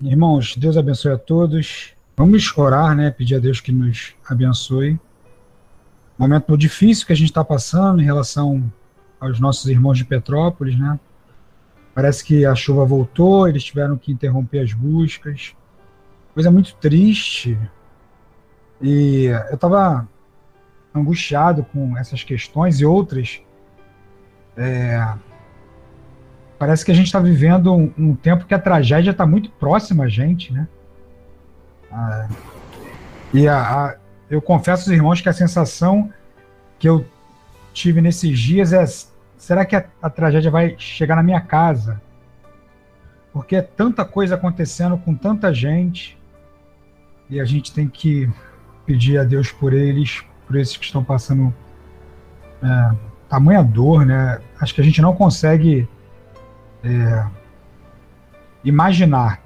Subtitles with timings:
[0.00, 1.92] Irmãos, Deus abençoe a todos.
[2.16, 3.10] Vamos orar, né?
[3.10, 4.98] Pedir a Deus que nos abençoe.
[6.16, 8.72] Momento difícil que a gente está passando em relação
[9.18, 11.00] aos nossos irmãos de Petrópolis, né?
[11.92, 15.56] Parece que a chuva voltou, eles tiveram que interromper as buscas.
[16.32, 17.58] Coisa muito triste.
[18.80, 20.08] E eu estava
[20.94, 23.40] angustiado com essas questões e outras.
[24.56, 25.12] É,
[26.58, 30.04] parece que a gente está vivendo um, um, tempo que a tragédia está muito próxima
[30.04, 30.66] a gente, né?
[31.90, 32.28] Ah,
[33.32, 33.96] e a, a,
[34.28, 36.12] eu confesso aos irmãos que a sensação
[36.78, 37.06] que eu
[37.72, 38.84] tive nesses dias é:
[39.36, 42.00] será que a, a tragédia vai chegar na minha casa?
[43.32, 46.18] Porque é tanta coisa acontecendo com tanta gente
[47.30, 48.28] e a gente tem que
[48.84, 51.54] pedir a Deus por eles, por esses que estão passando
[52.62, 52.96] é,
[53.28, 54.40] tamanha dor, né?
[54.60, 55.86] Acho que a gente não consegue
[56.84, 57.26] é,
[58.64, 59.42] imaginar.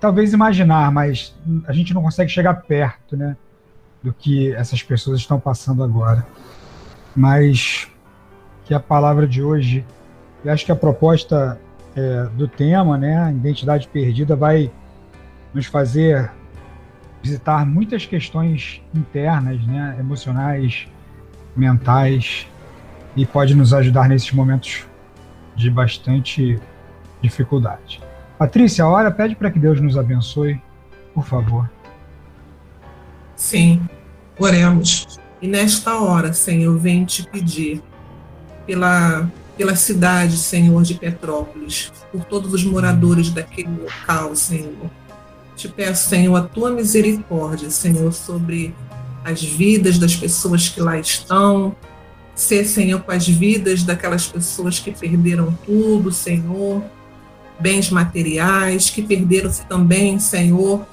[0.00, 1.34] Talvez imaginar, mas
[1.66, 3.36] a gente não consegue chegar perto, né?
[4.02, 6.24] Do que essas pessoas estão passando agora.
[7.16, 7.88] Mas
[8.64, 9.84] que a palavra de hoje,
[10.44, 11.60] e acho que a proposta
[11.96, 13.32] é, do tema, né?
[13.32, 14.70] Identidade perdida vai
[15.52, 16.30] nos fazer
[17.20, 19.96] visitar muitas questões internas, né?
[19.98, 20.86] Emocionais,
[21.56, 22.46] mentais,
[23.16, 24.86] e pode nos ajudar nesses momentos
[25.58, 26.58] de bastante
[27.20, 28.00] dificuldade.
[28.38, 30.62] Patrícia, a hora pede para que Deus nos abençoe,
[31.12, 31.68] por favor.
[33.34, 33.82] Sim,
[34.38, 35.18] oremos.
[35.42, 37.82] E nesta hora, Senhor, venho te pedir
[38.64, 44.90] pela, pela cidade, Senhor, de Petrópolis, por todos os moradores daquele local, Senhor.
[45.56, 48.72] Te peço, Senhor, a tua misericórdia, Senhor, sobre
[49.24, 51.74] as vidas das pessoas que lá estão,
[52.40, 56.84] ser, Senhor, com as vidas daquelas pessoas que perderam tudo, Senhor,
[57.58, 60.86] bens materiais, que perderam também, Senhor,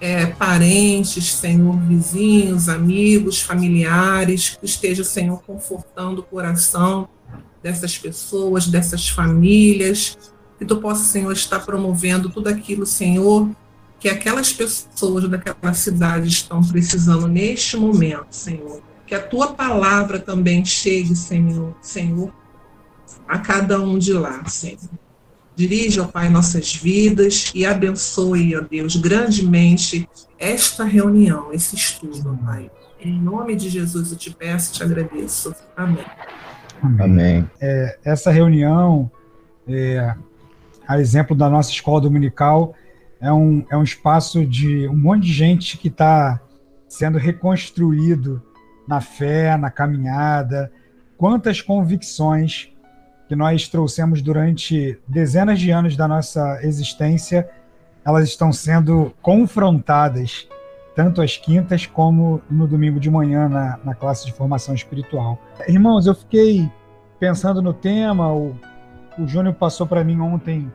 [0.00, 7.08] é, parentes, Senhor, vizinhos, amigos, familiares, que esteja, Senhor, confortando o coração
[7.62, 10.16] dessas pessoas, dessas famílias,
[10.58, 13.50] que tu possa, Senhor, estar promovendo tudo aquilo, Senhor,
[13.98, 20.64] que aquelas pessoas daquela cidade estão precisando neste momento, Senhor que a tua palavra também
[20.64, 22.32] chegue, Senhor, Senhor,
[23.28, 24.78] a cada um de lá, Senhor.
[25.56, 32.46] Dirige, ó Pai, nossas vidas e abençoe, ó Deus, grandemente esta reunião, esse estudo, ó
[32.46, 32.70] Pai.
[33.00, 35.54] Em nome de Jesus eu te peço e te agradeço.
[35.76, 36.04] Amém.
[36.82, 37.50] Amém.
[37.60, 39.10] É, essa reunião,
[39.68, 40.14] é,
[40.88, 42.74] a exemplo da nossa escola dominical,
[43.20, 46.40] é um, é um espaço de um monte de gente que está
[46.88, 48.42] sendo reconstruído
[48.86, 50.70] na fé, na caminhada,
[51.16, 52.70] quantas convicções
[53.28, 57.48] que nós trouxemos durante dezenas de anos da nossa existência,
[58.04, 60.46] elas estão sendo confrontadas,
[60.94, 65.40] tanto às quintas como no domingo de manhã na, na classe de formação espiritual.
[65.66, 66.70] Irmãos, eu fiquei
[67.18, 68.54] pensando no tema, o,
[69.18, 70.70] o Júnior passou para mim ontem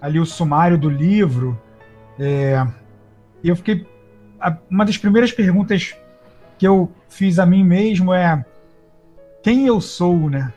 [0.00, 1.58] ali o sumário do livro,
[2.18, 2.66] é,
[3.42, 3.86] eu fiquei.
[4.70, 5.96] Uma das primeiras perguntas
[6.58, 8.44] que eu fiz a mim mesmo é
[9.42, 10.52] quem eu sou, né?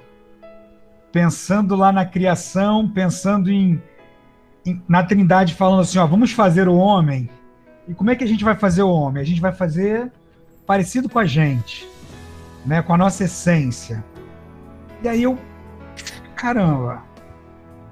[1.12, 3.82] Pensando lá na criação, pensando em,
[4.66, 7.30] em, na Trindade, falando assim, ó, vamos fazer o homem.
[7.88, 9.22] E como é que a gente vai fazer o homem?
[9.22, 10.12] A gente vai fazer
[10.66, 11.88] parecido com a gente,
[12.66, 12.82] né?
[12.82, 14.04] Com a nossa essência.
[15.04, 15.38] E aí eu,
[16.36, 17.04] caramba,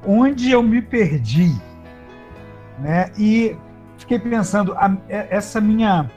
[0.06, 1.54] onde eu me perdi,
[2.80, 3.12] né?
[3.18, 3.56] E
[3.98, 6.10] fiquei pensando, a, essa minha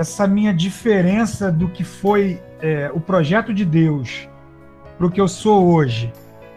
[0.00, 4.26] essa minha diferença do que foi é, o projeto de Deus
[4.96, 6.10] para o que eu sou hoje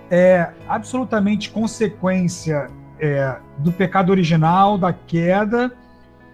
[0.09, 5.74] é absolutamente consequência é, do pecado original, da queda,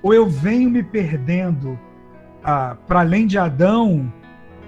[0.03, 1.79] ou eu venho me perdendo
[2.43, 4.13] ah, para além de Adão,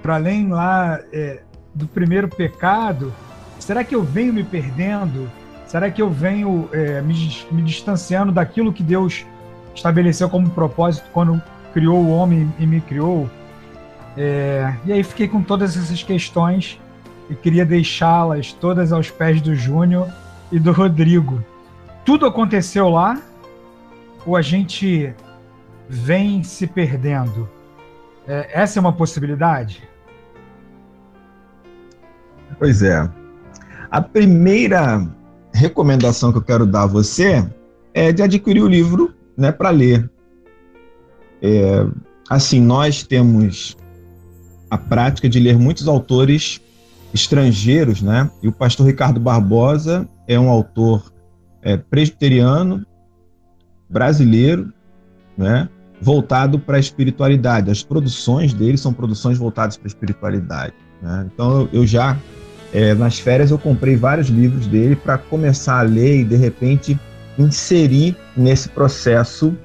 [0.01, 1.43] para além lá é,
[1.75, 3.13] do primeiro pecado?
[3.59, 5.29] Será que eu venho me perdendo?
[5.67, 7.13] Será que eu venho é, me,
[7.51, 9.27] me distanciando daquilo que Deus
[9.75, 11.39] estabeleceu como propósito quando
[11.73, 13.29] criou o homem e me criou.
[14.17, 16.79] É, e aí fiquei com todas essas questões
[17.29, 20.09] e queria deixá-las todas aos pés do Júnior
[20.51, 21.43] e do Rodrigo.
[22.03, 23.21] Tudo aconteceu lá
[24.25, 25.13] ou a gente
[25.87, 27.49] vem se perdendo?
[28.27, 29.87] É, essa é uma possibilidade?
[32.59, 33.09] Pois é.
[33.89, 35.07] A primeira
[35.53, 37.45] recomendação que eu quero dar a você
[37.93, 40.09] é de adquirir o livro né, para ler.
[41.41, 41.85] É,
[42.29, 43.75] assim, nós temos
[44.69, 46.61] a prática de ler muitos autores
[47.13, 48.29] estrangeiros, né?
[48.41, 51.11] E o pastor Ricardo Barbosa é um autor
[51.61, 52.85] é, presbiteriano
[53.89, 54.71] brasileiro,
[55.37, 55.67] né?
[56.01, 57.69] voltado para a espiritualidade.
[57.69, 60.73] As produções dele são produções voltadas para a espiritualidade.
[61.01, 61.29] Né?
[61.31, 62.17] Então eu, já
[62.73, 66.99] é, nas férias eu comprei vários livros dele para começar a ler e de repente
[67.37, 69.55] inserir nesse processo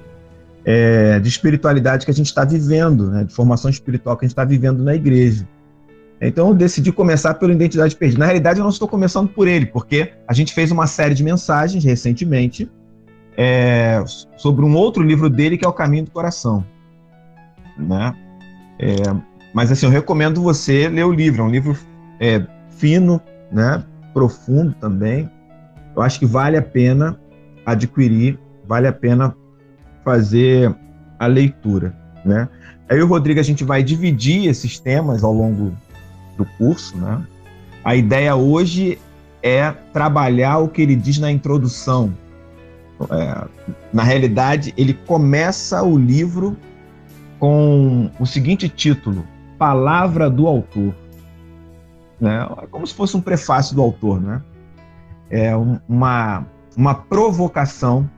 [0.66, 3.22] é, de espiritualidade que a gente está vivendo, né?
[3.22, 5.48] de formação espiritual que a gente está vivendo na igreja.
[6.20, 8.18] Então eu decidi começar pela Identidade Perdida.
[8.18, 11.22] Na realidade, eu não estou começando por ele, porque a gente fez uma série de
[11.22, 12.68] mensagens recentemente
[13.36, 14.02] é,
[14.36, 16.64] sobre um outro livro dele que é O Caminho do Coração.
[17.78, 18.12] Né?
[18.80, 18.94] É,
[19.54, 21.42] mas assim, eu recomendo você ler o livro.
[21.42, 21.78] É um livro
[22.18, 23.20] é, fino,
[23.52, 23.84] né?
[24.12, 25.30] profundo também.
[25.94, 27.20] Eu acho que vale a pena
[27.64, 29.36] adquirir, vale a pena
[30.06, 30.72] fazer
[31.18, 31.92] a leitura.
[32.24, 32.48] Né?
[32.88, 35.72] Aí o Rodrigo, a gente vai dividir esses temas ao longo
[36.36, 36.96] do curso.
[36.96, 37.26] Né?
[37.84, 39.00] A ideia hoje
[39.42, 42.14] é trabalhar o que ele diz na introdução,
[43.10, 43.46] é,
[43.92, 46.56] na realidade, ele começa o livro
[47.38, 49.26] com o seguinte título:
[49.58, 50.94] Palavra do Autor.
[52.20, 52.46] Né?
[52.62, 54.40] É como se fosse um prefácio do autor, né?
[55.28, 55.54] É
[55.88, 58.08] uma, uma provocação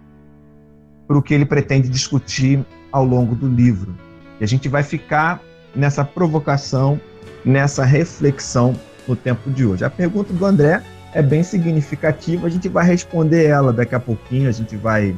[1.08, 2.62] para o que ele pretende discutir
[2.92, 3.94] ao longo do livro.
[4.38, 5.40] E a gente vai ficar
[5.74, 7.00] nessa provocação,
[7.44, 8.76] nessa reflexão
[9.08, 9.84] no tempo de hoje.
[9.84, 10.82] A pergunta do André
[11.14, 12.46] é bem significativa.
[12.46, 14.48] A gente vai responder ela daqui a pouquinho.
[14.48, 15.16] A gente vai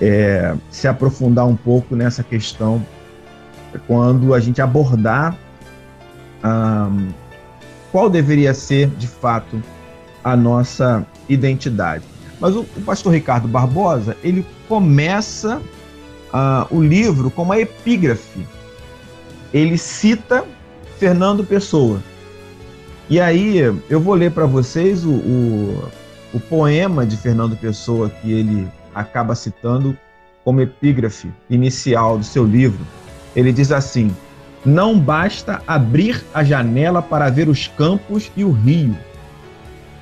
[0.00, 2.84] é, se aprofundar um pouco nessa questão
[3.86, 5.36] quando a gente abordar
[6.44, 7.08] um,
[7.90, 9.62] qual deveria ser, de fato,
[10.22, 12.04] a nossa identidade.
[12.40, 15.60] Mas o, o pastor Ricardo Barbosa, ele começa
[16.32, 18.46] uh, o livro com uma epígrafe.
[19.52, 20.44] Ele cita
[20.98, 22.02] Fernando Pessoa.
[23.08, 25.88] E aí eu vou ler para vocês o, o,
[26.34, 29.96] o, poema de Fernando Pessoa que ele acaba citando
[30.44, 32.84] como epígrafe inicial do seu livro.
[33.34, 34.14] Ele diz assim:
[34.64, 38.96] Não basta abrir a janela para ver os campos e o rio.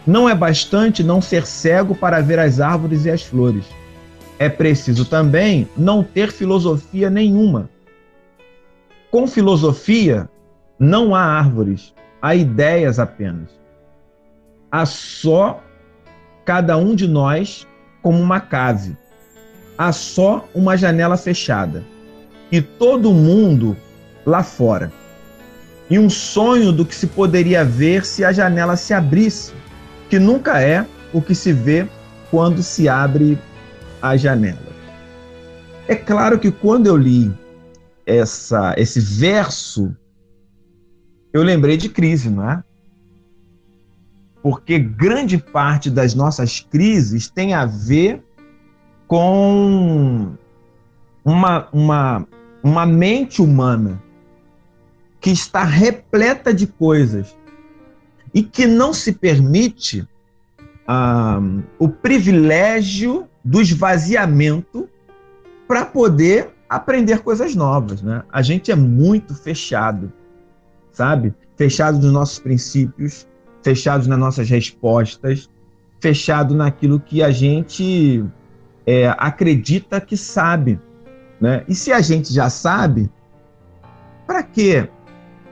[0.06, 3.65] Não é bastante não ser cego para ver as árvores e as flores.
[4.39, 7.71] É preciso também não ter filosofia nenhuma.
[9.11, 10.29] Com filosofia,
[10.79, 13.49] não há árvores, há ideias apenas.
[14.71, 15.62] Há só
[16.45, 17.67] cada um de nós
[18.03, 18.97] como uma cave.
[19.79, 21.83] Há só uma janela fechada.
[22.53, 23.77] E todo mundo
[24.27, 24.93] lá fora.
[25.89, 29.53] E um sonho do que se poderia ver se a janela se abrisse,
[30.14, 31.88] que nunca é o que se vê
[32.31, 33.37] quando se abre
[34.00, 34.72] a janela.
[35.88, 37.37] É claro que quando eu li
[38.06, 39.93] essa, esse verso
[41.32, 42.62] eu lembrei de crise, não é?
[44.40, 48.22] Porque grande parte das nossas crises tem a ver
[49.08, 50.32] com
[51.25, 52.25] uma, uma,
[52.62, 54.00] uma mente humana
[55.20, 57.37] que está repleta de coisas
[58.35, 60.07] e que não se permite
[60.87, 61.41] ah,
[61.79, 64.89] o privilégio do esvaziamento
[65.69, 68.03] para poder aprender coisas novas.
[68.03, 68.23] Né?
[68.31, 70.13] A gente é muito fechado
[70.95, 71.35] sabe?
[71.57, 73.29] Fechados nos nossos princípios,
[73.63, 75.51] fechados nas nossas respostas,
[76.01, 78.25] fechado naquilo que a gente
[78.87, 80.81] é, acredita que sabe,
[81.41, 81.65] né?
[81.69, 83.11] E se a gente já sabe,
[84.26, 84.88] para que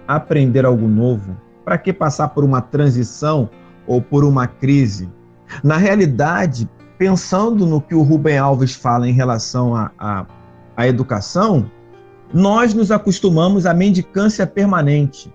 [0.07, 1.37] aprender algo novo?
[1.65, 3.49] Para que passar por uma transição
[3.87, 5.09] ou por uma crise?
[5.63, 10.27] Na realidade, pensando no que o Rubem Alves fala em relação à
[10.87, 11.71] educação,
[12.33, 15.33] nós nos acostumamos à mendicância permanente.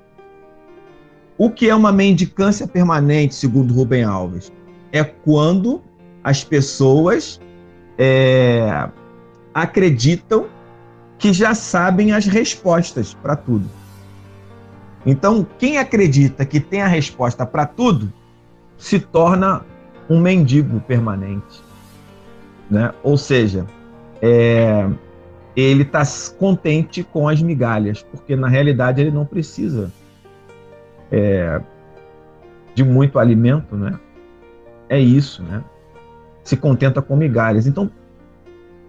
[1.37, 4.51] O que é uma mendicância permanente, segundo Rubem Alves?
[4.91, 5.81] É quando
[6.23, 7.39] as pessoas
[7.97, 8.89] é,
[9.53, 10.47] acreditam
[11.17, 13.69] que já sabem as respostas para tudo.
[15.05, 18.11] Então, quem acredita que tem a resposta para tudo
[18.77, 19.65] se torna
[20.09, 21.61] um mendigo permanente.
[22.69, 22.93] Né?
[23.03, 23.65] Ou seja,
[24.21, 24.89] é,
[25.55, 26.03] ele está
[26.37, 29.91] contente com as migalhas, porque na realidade ele não precisa
[31.11, 31.61] é,
[32.75, 33.99] de muito alimento, né?
[34.89, 35.63] É isso, né?
[36.43, 37.65] Se contenta com migalhas.
[37.65, 37.89] Então,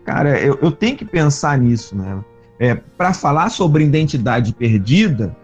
[0.05, 2.23] cara, eu, eu tenho que pensar nisso, né?
[2.61, 5.35] É, para falar sobre identidade perdida,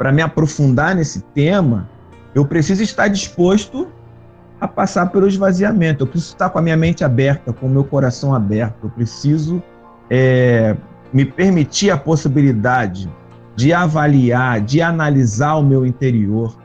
[0.00, 1.86] para me aprofundar nesse tema,
[2.34, 3.86] eu preciso estar disposto
[4.58, 6.04] a passar pelo esvaziamento.
[6.04, 8.84] Eu preciso estar com a minha mente aberta, com o meu coração aberto.
[8.84, 9.62] Eu preciso
[10.08, 10.74] é,
[11.12, 13.12] me permitir a possibilidade
[13.54, 16.56] de avaliar, de analisar o meu interior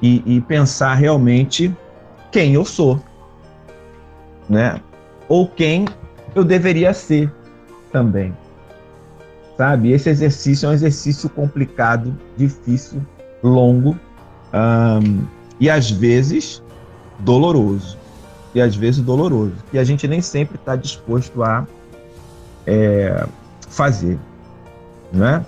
[0.00, 1.76] e, e pensar realmente
[2.30, 3.02] quem eu sou,
[4.48, 4.80] né?
[5.28, 5.84] Ou quem
[6.32, 7.28] eu deveria ser
[7.90, 8.32] também.
[9.62, 9.92] Sabe?
[9.92, 13.00] Esse exercício é um exercício complicado, difícil,
[13.44, 13.96] longo
[14.52, 15.24] um,
[15.60, 16.60] e às vezes
[17.20, 17.96] doloroso.
[18.56, 19.54] E às vezes doloroso.
[19.72, 21.64] E a gente nem sempre está disposto a
[22.66, 23.24] é,
[23.68, 24.18] fazer.
[25.12, 25.46] Né?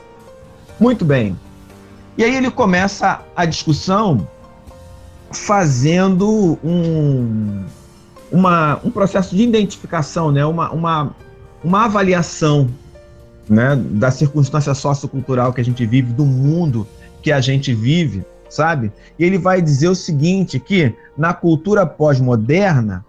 [0.78, 1.36] Muito bem.
[2.16, 4.28] E aí ele começa a discussão
[5.32, 7.64] fazendo um,
[8.30, 10.46] uma, um processo de identificação, né?
[10.46, 11.16] uma, uma,
[11.64, 12.70] uma avaliação
[13.48, 13.76] né?
[13.76, 16.86] da circunstância sociocultural que a gente vive, do mundo
[17.22, 18.92] que a gente vive, sabe?
[19.18, 23.04] E ele vai dizer o seguinte, que na cultura pós-moderna,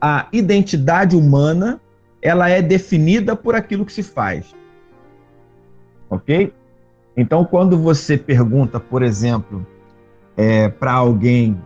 [0.00, 1.80] a identidade humana
[2.20, 4.54] ela é definida por aquilo que se faz.
[6.08, 6.52] Ok?
[7.16, 9.66] Então, quando você pergunta, por exemplo,
[10.36, 11.60] é, para alguém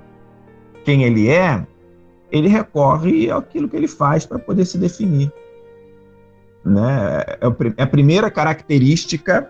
[0.85, 1.65] quem ele é,
[2.31, 5.33] ele recorre àquilo que ele faz para poder se definir.
[6.65, 7.25] Né?
[7.27, 7.39] É,
[7.77, 9.49] é a primeira característica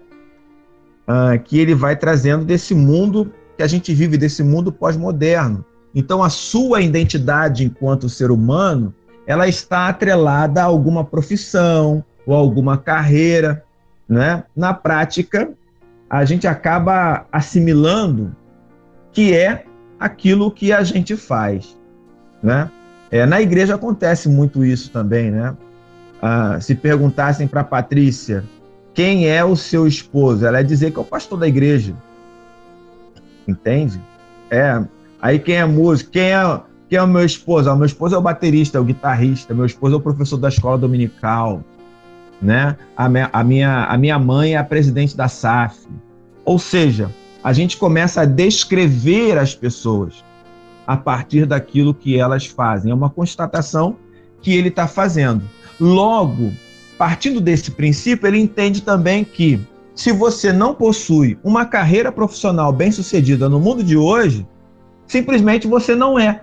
[1.07, 5.65] uh, que ele vai trazendo desse mundo que a gente vive, desse mundo pós-moderno.
[5.95, 8.95] Então, a sua identidade enquanto ser humano,
[9.27, 13.65] ela está atrelada a alguma profissão ou alguma carreira.
[14.09, 14.45] Né?
[14.55, 15.51] Na prática,
[16.09, 18.35] a gente acaba assimilando
[19.13, 19.65] que é
[19.99, 21.77] aquilo que a gente faz,
[22.43, 22.71] né?
[23.11, 25.57] É, na igreja acontece muito isso também, né?
[26.21, 28.45] Ah, se perguntassem para Patrícia
[28.93, 31.95] quem é o seu esposo, ela ia dizer que é o pastor da igreja,
[33.47, 34.01] entende?
[34.51, 34.83] É.
[35.23, 37.71] Aí quem é músico, quem é quem é o meu esposo?
[37.71, 40.49] Ah, meu esposo é o baterista, é o guitarrista, meu esposo é o professor da
[40.49, 41.63] escola dominical,
[42.41, 42.77] né?
[42.97, 45.87] A a minha, a minha mãe é a presidente da SAF.
[46.45, 47.11] Ou seja,
[47.45, 50.25] a gente começa a descrever as pessoas
[50.87, 52.91] a partir daquilo que elas fazem.
[52.91, 53.97] É uma constatação
[54.41, 55.43] que ele está fazendo.
[55.81, 56.53] Logo,
[56.97, 59.61] partindo desse princípio, ele entende também que
[59.95, 64.47] se você não possui uma carreira profissional bem-sucedida no mundo de hoje,
[65.07, 66.43] simplesmente você não é.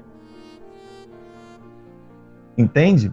[2.57, 3.11] Entende?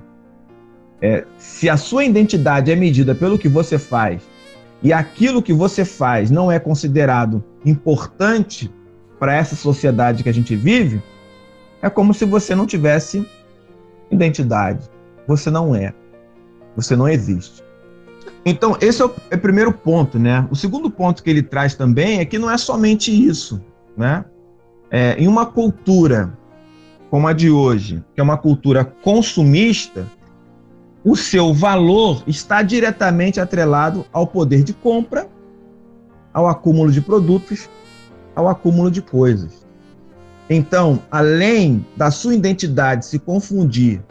[1.01, 4.23] É, se a sua identidade é medida pelo que você faz
[4.83, 8.73] e aquilo que você faz não é considerado importante
[9.19, 11.03] para essa sociedade que a gente vive,
[11.81, 13.25] é como se você não tivesse
[14.11, 14.89] identidade.
[15.27, 15.95] Você não é.
[16.77, 17.63] Você não existe.
[18.45, 20.47] Então, esse é o, é o primeiro ponto, né?
[20.51, 23.61] O segundo ponto que ele traz também é que não é somente isso,
[23.97, 24.25] né?
[24.91, 26.37] É, em uma cultura
[27.13, 30.07] como a de hoje, que é uma cultura consumista,
[31.05, 35.29] o seu valor está diretamente atrelado ao poder de compra,
[36.33, 37.69] ao acúmulo de produtos,
[38.35, 39.67] ao acúmulo de coisas.
[40.49, 44.03] Então, além da sua identidade se confundir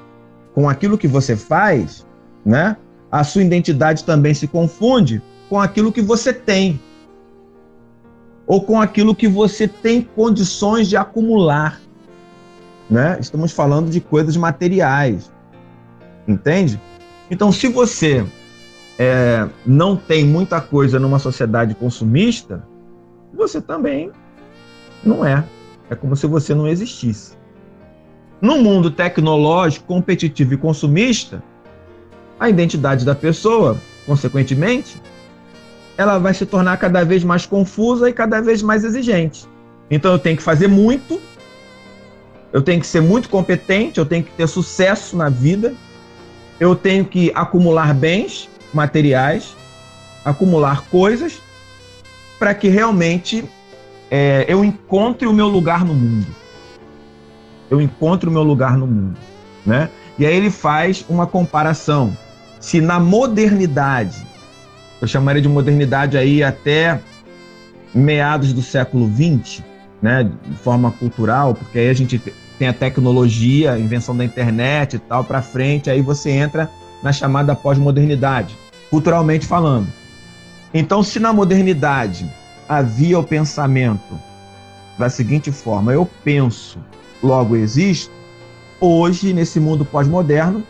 [0.53, 2.05] com aquilo que você faz,
[2.45, 2.77] né?
[3.11, 6.79] A sua identidade também se confunde com aquilo que você tem
[8.47, 11.79] ou com aquilo que você tem condições de acumular,
[12.89, 13.17] né?
[13.19, 15.31] Estamos falando de coisas materiais,
[16.27, 16.79] entende?
[17.29, 18.25] Então, se você
[18.99, 22.67] é, não tem muita coisa numa sociedade consumista,
[23.33, 24.11] você também
[25.03, 25.43] não é.
[25.89, 27.37] É como se você não existisse.
[28.41, 31.43] No mundo tecnológico, competitivo e consumista,
[32.41, 34.99] a identidade da pessoa, consequentemente,
[35.95, 39.45] ela vai se tornar cada vez mais confusa e cada vez mais exigente.
[39.91, 41.21] Então eu tenho que fazer muito,
[42.51, 45.75] eu tenho que ser muito competente, eu tenho que ter sucesso na vida,
[46.59, 49.55] eu tenho que acumular bens materiais,
[50.25, 51.39] acumular coisas,
[52.39, 53.45] para que realmente
[54.09, 56.27] é, eu encontre o meu lugar no mundo.
[57.69, 59.17] Eu encontro o meu lugar no mundo,
[59.63, 59.91] né?
[60.17, 62.17] E aí ele faz uma comparação.
[62.61, 64.25] Se na modernidade,
[65.01, 67.01] eu chamaria de modernidade aí até
[67.93, 69.63] meados do século XX,
[69.99, 72.21] né, de forma cultural, porque aí a gente
[72.59, 76.69] tem a tecnologia, a invenção da internet e tal para frente, aí você entra
[77.01, 78.55] na chamada pós-modernidade,
[78.91, 79.87] culturalmente falando.
[80.71, 82.31] Então, se na modernidade
[82.69, 84.19] havia o pensamento
[84.99, 86.77] da seguinte forma: eu penso,
[87.23, 88.13] logo existo.
[88.79, 90.63] Hoje, nesse mundo pós-moderno,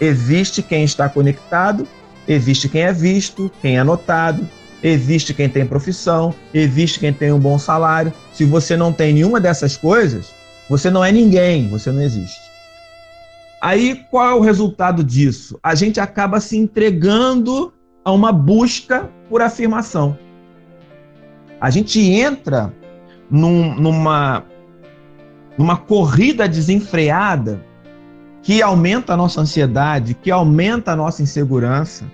[0.00, 1.86] existe quem está conectado,
[2.26, 4.48] existe quem é visto, quem é notado,
[4.82, 8.12] existe quem tem profissão, existe quem tem um bom salário.
[8.32, 10.32] Se você não tem nenhuma dessas coisas,
[10.68, 12.42] você não é ninguém, você não existe.
[13.60, 15.58] Aí qual é o resultado disso?
[15.62, 17.72] A gente acaba se entregando
[18.04, 20.18] a uma busca por afirmação
[21.64, 22.74] a gente entra
[23.30, 24.44] num, numa,
[25.56, 27.64] numa corrida desenfreada
[28.44, 32.04] que aumenta a nossa ansiedade, que aumenta a nossa insegurança,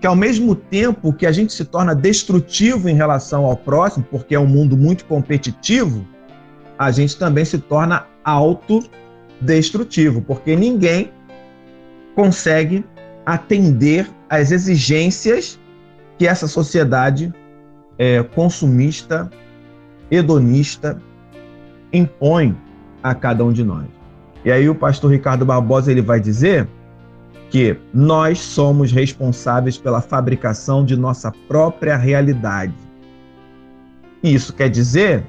[0.00, 4.34] que ao mesmo tempo que a gente se torna destrutivo em relação ao próximo, porque
[4.34, 6.04] é um mundo muito competitivo,
[6.76, 11.12] a gente também se torna autodestrutivo, porque ninguém
[12.16, 12.84] consegue
[13.24, 15.56] atender às exigências
[16.18, 17.32] que essa sociedade
[17.96, 19.30] é, consumista,
[20.10, 21.00] hedonista,
[21.92, 22.56] impõe
[23.04, 23.95] a cada um de nós.
[24.46, 26.68] E aí o pastor Ricardo Barbosa ele vai dizer
[27.50, 32.72] que nós somos responsáveis pela fabricação de nossa própria realidade.
[34.22, 35.24] Isso quer dizer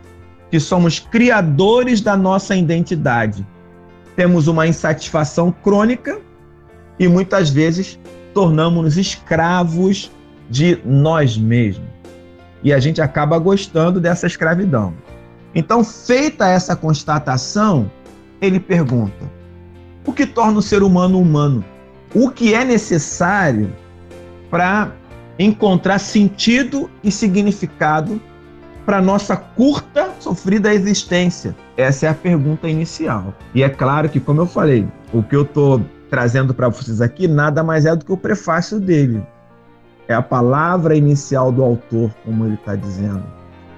[0.52, 3.44] que somos criadores da nossa identidade.
[4.16, 6.22] Temos uma insatisfação crônica
[7.00, 8.00] e muitas vezes
[8.36, 10.12] tornamos-nos escravos
[10.48, 11.90] de nós mesmos.
[12.64, 14.94] E a gente acaba gostando dessa escravidão.
[15.56, 17.90] Então, feita essa constatação,
[18.42, 19.30] ele pergunta:
[20.06, 21.64] o que torna o ser humano humano?
[22.16, 23.74] O que é necessário
[24.50, 24.92] para
[25.38, 28.20] encontrar sentido e significado
[28.86, 31.56] para nossa curta, sofrida existência?
[31.76, 33.34] Essa é a pergunta inicial.
[33.54, 37.28] E é claro que, como eu falei, o que eu estou trazendo para vocês aqui
[37.28, 39.22] nada mais é do que o prefácio dele.
[40.08, 43.24] É a palavra inicial do autor, como ele está dizendo.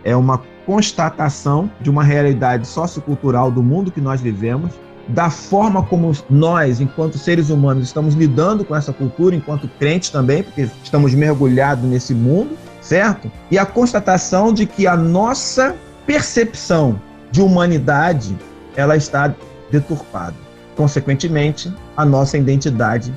[0.04, 0.39] É uma
[0.70, 4.72] constatação de uma realidade sociocultural do mundo que nós vivemos,
[5.08, 10.44] da forma como nós, enquanto seres humanos, estamos lidando com essa cultura, enquanto crentes também,
[10.44, 13.32] porque estamos mergulhados nesse mundo, certo?
[13.50, 18.38] E a constatação de que a nossa percepção de humanidade
[18.76, 19.34] ela está
[19.72, 20.36] deturpada.
[20.76, 23.12] Consequentemente, a nossa identidade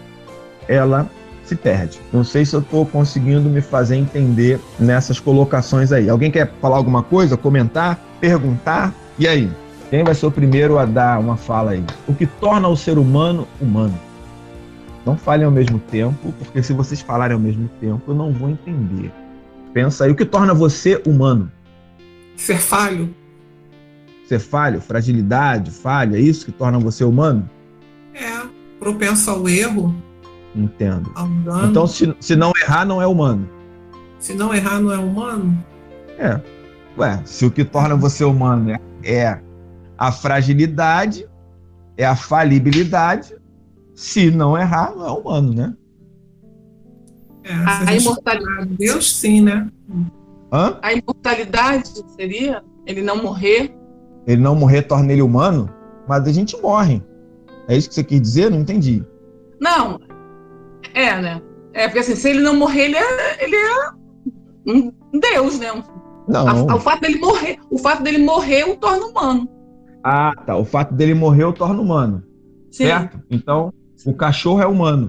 [0.67, 1.07] ela
[1.53, 2.01] se perde.
[2.13, 6.09] Não sei se eu estou conseguindo me fazer entender nessas colocações aí.
[6.09, 8.95] Alguém quer falar alguma coisa, comentar, perguntar?
[9.19, 9.51] E aí?
[9.91, 11.85] Quem vai ser o primeiro a dar uma fala aí?
[12.09, 13.99] O que torna o ser humano humano?
[15.05, 18.49] Não falem ao mesmo tempo, porque se vocês falarem ao mesmo tempo, eu não vou
[18.49, 19.13] entender.
[19.75, 21.51] Pensa aí, o que torna você humano?
[22.37, 23.15] Ser falho.
[24.27, 27.49] Ser falho, fragilidade, falha, é isso que torna você humano?
[28.15, 28.47] É,
[28.79, 29.95] propenso ao erro.
[30.55, 31.11] Entendo.
[31.69, 33.49] Então, se, se não errar, não é humano.
[34.19, 35.57] Se não errar, não é humano?
[36.19, 36.41] É.
[36.99, 39.41] Ué, se o que torna você humano é, é
[39.97, 41.27] a fragilidade,
[41.97, 43.35] é a falibilidade,
[43.95, 45.75] se não errar, não é humano, né?
[47.45, 48.77] É, a, a imortalidade.
[48.77, 49.69] Deus, sim, né?
[50.53, 50.79] Hã?
[50.83, 53.75] A imortalidade seria ele não morrer?
[54.27, 55.69] Ele não morrer torna ele humano?
[56.07, 57.03] Mas a gente morre.
[57.67, 58.51] É isso que você quis dizer?
[58.51, 59.05] Não entendi.
[59.61, 59.99] Não,
[60.95, 61.43] é, né?
[61.73, 63.91] É, porque assim, se ele não morrer, ele é, ele é
[64.67, 65.69] um Deus, né?
[66.29, 66.49] Não.
[66.49, 69.49] A, o fato dele morrer, o fato dele morrer o torna humano.
[70.05, 70.57] Ah, tá.
[70.57, 72.23] O fato dele morrer o torna humano.
[72.71, 72.87] Sim.
[72.87, 73.21] Certo?
[73.31, 73.73] Então,
[74.07, 75.09] o cachorro é humano.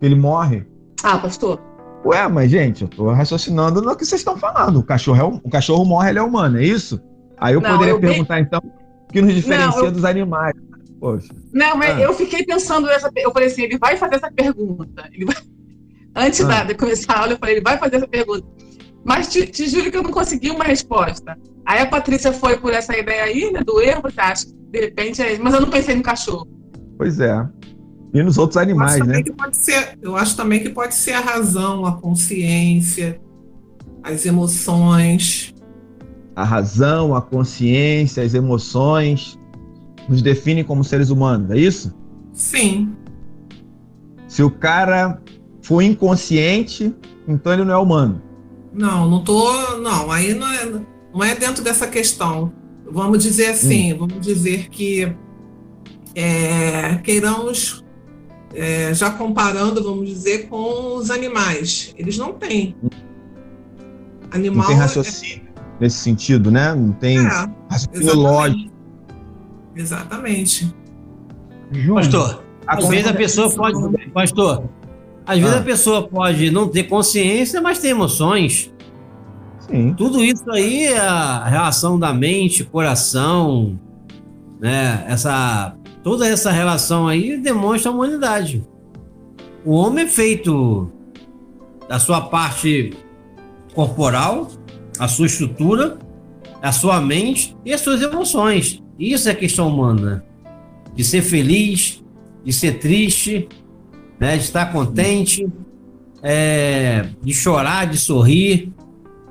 [0.00, 0.66] Ele morre.
[1.02, 1.60] Ah, pastor.
[2.04, 4.78] Ué, mas gente, eu tô raciocinando no que vocês estão falando.
[4.78, 7.00] O cachorro, é, o cachorro morre, ele é humano, é isso?
[7.38, 9.92] Aí eu não, poderia eu perguntar, então, o que nos diferencia não, eu...
[9.92, 10.54] dos animais.
[11.02, 11.34] Poxa.
[11.52, 12.00] Não, mas ah.
[12.00, 13.10] eu fiquei pensando nessa.
[13.16, 15.02] Eu falei assim, ele vai fazer essa pergunta.
[15.26, 15.36] Vai...
[16.14, 16.62] Antes ah.
[16.62, 18.46] de começar a aula, eu falei, ele vai fazer essa pergunta.
[19.04, 21.36] Mas te, te, juro que eu não consegui uma resposta.
[21.66, 24.80] Aí a Patrícia foi por essa ideia aí, né, do erro, você acha que de
[24.80, 26.46] repente é Mas eu não pensei no cachorro.
[26.96, 27.48] Pois é.
[28.14, 29.24] E nos outros animais, né?
[29.50, 33.20] Ser, eu acho também que pode ser a razão, a consciência,
[34.04, 35.52] as emoções.
[36.36, 39.36] A razão, a consciência, as emoções
[40.08, 41.94] nos definem como seres humanos, é isso?
[42.32, 42.92] Sim.
[44.26, 45.20] Se o cara
[45.62, 46.94] for inconsciente,
[47.28, 48.22] então ele não é humano.
[48.72, 49.76] Não, não tô.
[49.78, 50.72] Não, aí não é,
[51.12, 52.52] não é dentro dessa questão.
[52.90, 53.98] Vamos dizer assim, hum.
[53.98, 55.14] vamos dizer que
[56.14, 57.84] é, queiramos,
[58.54, 61.94] é, já comparando, vamos dizer, com os animais.
[61.96, 62.74] Eles não têm.
[64.30, 65.60] Animal não tem raciocínio é...
[65.80, 66.74] nesse sentido, né?
[66.74, 68.71] Não tem é, raciocínio lógico.
[69.74, 70.72] Exatamente.
[71.94, 74.10] Pastor, às vezes a pessoa pode.
[74.10, 74.64] Pastor,
[75.26, 75.60] às vezes ah.
[75.60, 78.72] a pessoa pode não ter consciência, mas ter emoções.
[79.60, 79.94] Sim.
[79.94, 83.78] Tudo isso aí é a relação da mente, coração,
[84.60, 85.04] né?
[85.08, 88.62] Essa, toda essa relação aí demonstra a humanidade.
[89.64, 90.90] O homem é feito
[91.88, 92.92] da sua parte
[93.74, 94.48] corporal,
[94.98, 95.98] a sua estrutura,
[96.60, 98.82] a sua mente e as suas emoções.
[98.98, 100.24] Isso é questão humana.
[100.94, 102.02] De ser feliz,
[102.44, 103.48] de ser triste,
[104.20, 104.36] né?
[104.36, 105.46] de estar contente,
[106.22, 108.72] é, de chorar, de sorrir,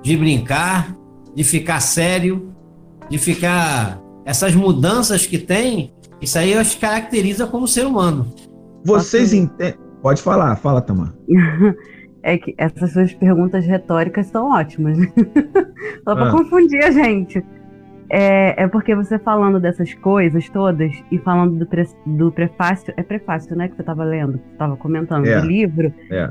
[0.01, 0.95] de brincar,
[1.35, 2.51] de ficar sério,
[3.09, 4.01] de ficar.
[4.23, 8.31] Essas mudanças que tem, isso aí acho que caracteriza como ser humano.
[8.85, 9.79] Vocês entendem.
[10.01, 11.13] Pode falar, fala, Tamar.
[12.23, 14.97] é que essas suas perguntas retóricas são ótimas.
[16.03, 16.31] Só para ah.
[16.31, 17.43] confundir a gente.
[18.13, 23.03] É, é, porque você falando dessas coisas todas e falando do, pre, do prefácio, é
[23.03, 25.39] prefácio, né, que você estava lendo, estava comentando, é.
[25.39, 25.93] do livro.
[26.09, 26.29] É.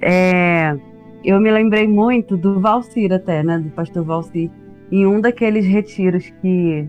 [0.00, 0.76] é.
[1.24, 4.48] Eu me lembrei muito do Valcir até, né, do pastor Valcir,
[4.92, 6.86] em um daqueles retiros que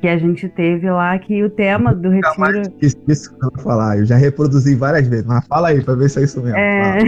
[0.00, 2.62] que a gente teve lá, que o tema do retiro.
[2.80, 6.08] Isso que eu vou falar, eu já reproduzi várias vezes, mas fala aí para ver
[6.08, 6.56] se é isso mesmo.
[6.56, 6.98] É...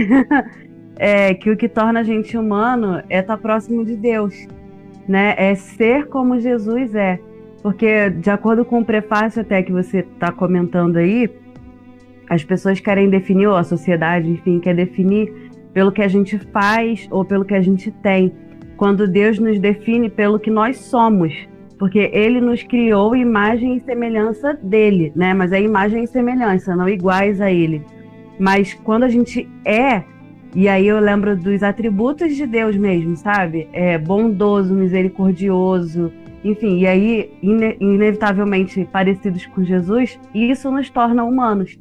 [1.29, 4.45] é que o que torna a gente humano é estar tá próximo de Deus
[5.11, 5.35] né?
[5.37, 7.19] É ser como Jesus é.
[7.61, 11.29] Porque, de acordo com o prefácio até que você está comentando aí,
[12.29, 17.07] as pessoas querem definir, ou a sociedade, enfim, quer definir pelo que a gente faz
[17.11, 18.31] ou pelo que a gente tem.
[18.77, 21.33] Quando Deus nos define pelo que nós somos.
[21.77, 25.33] Porque Ele nos criou imagem e semelhança dele, né?
[25.33, 27.83] Mas é imagem e semelhança, não iguais a Ele.
[28.39, 30.03] Mas quando a gente é
[30.53, 33.69] e aí eu lembro dos atributos de Deus mesmo, sabe?
[33.71, 36.11] É bondoso, misericordioso,
[36.43, 41.79] enfim, e aí ine inevitavelmente parecidos com Jesus, e isso nos torna humanos.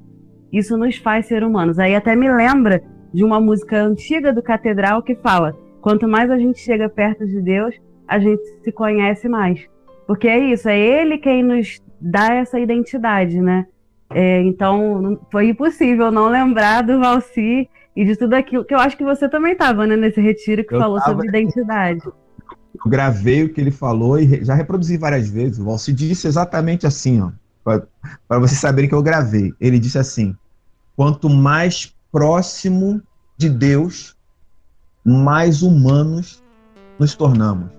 [0.53, 1.79] Isso nos faz ser humanos.
[1.79, 6.39] Aí até me lembra de uma música antiga do Catedral que fala: quanto mais a
[6.39, 7.75] gente chega perto de Deus,
[8.07, 9.67] a gente se conhece mais.
[10.07, 13.67] Porque é isso, é Ele quem nos dá essa identidade, né?
[14.13, 18.97] É, então, foi impossível não lembrar do Valci e de tudo aquilo que eu acho
[18.97, 22.03] que você também estava, né, nesse retiro que eu falou sobre identidade.
[22.05, 25.59] Eu gravei o que ele falou e já reproduzi várias vezes.
[25.59, 27.31] O Valci disse exatamente assim, ó,
[27.65, 29.53] para vocês saberem que eu gravei.
[29.61, 30.35] Ele disse assim:
[30.97, 33.03] quanto mais próximo
[33.37, 34.17] de Deus,
[35.05, 36.43] mais humanos
[36.99, 37.71] nos tornamos.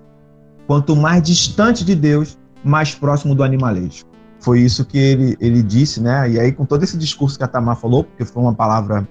[0.66, 4.08] Quanto mais distante de Deus, mais próximo do animalesco.
[4.40, 6.30] Foi isso que ele, ele disse, né?
[6.30, 9.06] E aí, com todo esse discurso que a Tamar falou, porque foi uma palavra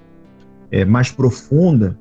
[0.72, 1.96] é, mais profunda,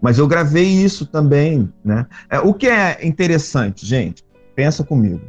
[0.00, 2.06] mas eu gravei isso também, né?
[2.30, 4.24] É, o que é interessante, gente,
[4.56, 5.20] pensa comigo.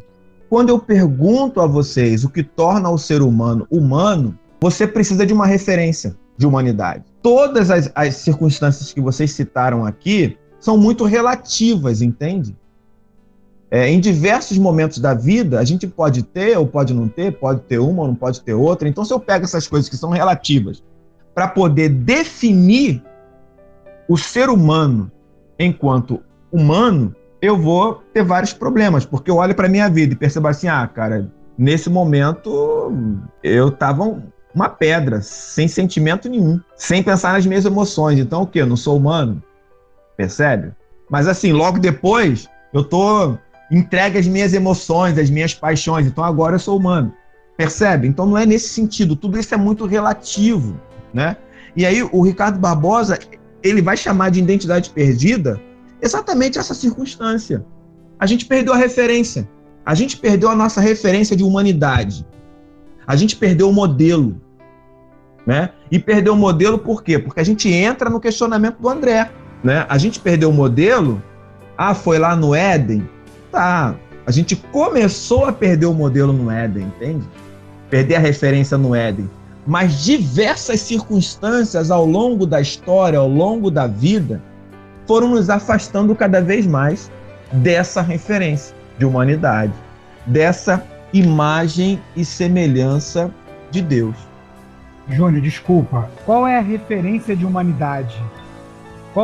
[0.50, 5.34] Quando eu pergunto a vocês o que torna o ser humano humano, você precisa de
[5.34, 7.04] uma referência de humanidade.
[7.22, 12.56] Todas as, as circunstâncias que vocês citaram aqui são muito relativas, entende?
[13.70, 17.62] É, em diversos momentos da vida, a gente pode ter ou pode não ter, pode
[17.62, 18.88] ter uma ou não pode ter outra.
[18.88, 20.82] Então, se eu pego essas coisas que são relativas
[21.36, 23.04] para poder definir
[24.08, 25.12] o ser humano
[25.60, 30.48] enquanto humano, eu vou ter vários problemas, porque eu olho para minha vida e percebo
[30.48, 32.92] assim, ah, cara, nesse momento
[33.44, 38.18] eu tava uma pedra, sem sentimento nenhum, sem pensar nas minhas emoções.
[38.18, 38.62] Então o quê?
[38.62, 39.44] Eu não sou humano?
[40.16, 40.72] Percebe?
[41.10, 43.36] Mas assim, logo depois, eu tô
[43.70, 46.08] entregue às minhas emoções, às minhas paixões.
[46.08, 47.14] Então agora eu sou humano.
[47.58, 48.08] Percebe?
[48.08, 49.16] Então não é nesse sentido.
[49.16, 50.80] Tudo isso é muito relativo
[51.16, 51.38] né?
[51.78, 53.18] E aí o Ricardo Barbosa,
[53.64, 55.60] ele vai chamar de identidade perdida
[56.02, 57.66] exatamente essa circunstância.
[58.20, 59.50] A gente perdeu a referência.
[59.86, 62.26] A gente perdeu a nossa referência de humanidade.
[63.08, 64.42] A gente perdeu o modelo.
[65.48, 65.70] Né?
[65.90, 67.18] E perdeu o modelo por quê?
[67.18, 69.32] Porque a gente entra no questionamento do André.
[69.64, 69.86] Né?
[69.88, 71.24] A gente perdeu o modelo.
[71.78, 73.08] Ah, foi lá no Éden.
[73.52, 73.96] Tá.
[74.26, 77.26] A gente começou a perder o modelo no Éden, entende?
[77.90, 79.30] Perder a referência no Éden
[79.66, 84.42] mas diversas circunstâncias ao longo da história, ao longo da vida,
[85.08, 87.12] foram nos afastando cada vez mais
[87.52, 89.74] dessa referência de humanidade,
[90.26, 93.32] dessa imagem e semelhança
[93.72, 94.16] de Deus.
[95.10, 96.10] Júnior, desculpa.
[96.26, 98.22] Qual é a referência de humanidade?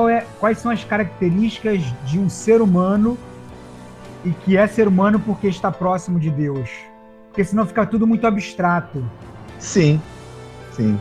[0.10, 3.18] É, quais são as características de um ser humano
[4.24, 6.70] e que é ser humano porque está próximo de Deus?
[7.28, 9.04] Porque senão fica tudo muito abstrato.
[9.60, 10.02] Sim,
[10.72, 11.00] Sim.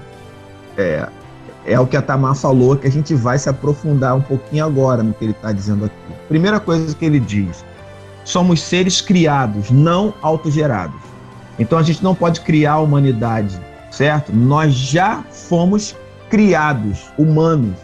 [0.76, 1.09] É,
[1.66, 5.02] é o que a Tamar falou, que a gente vai se aprofundar um pouquinho agora
[5.02, 5.94] no que ele está dizendo aqui.
[6.28, 7.64] Primeira coisa que ele diz:
[8.24, 11.00] somos seres criados, não autogerados.
[11.59, 14.33] Então a gente não pode criar a humanidade, certo?
[14.33, 15.94] Nós já fomos
[16.30, 17.76] criados, humanos,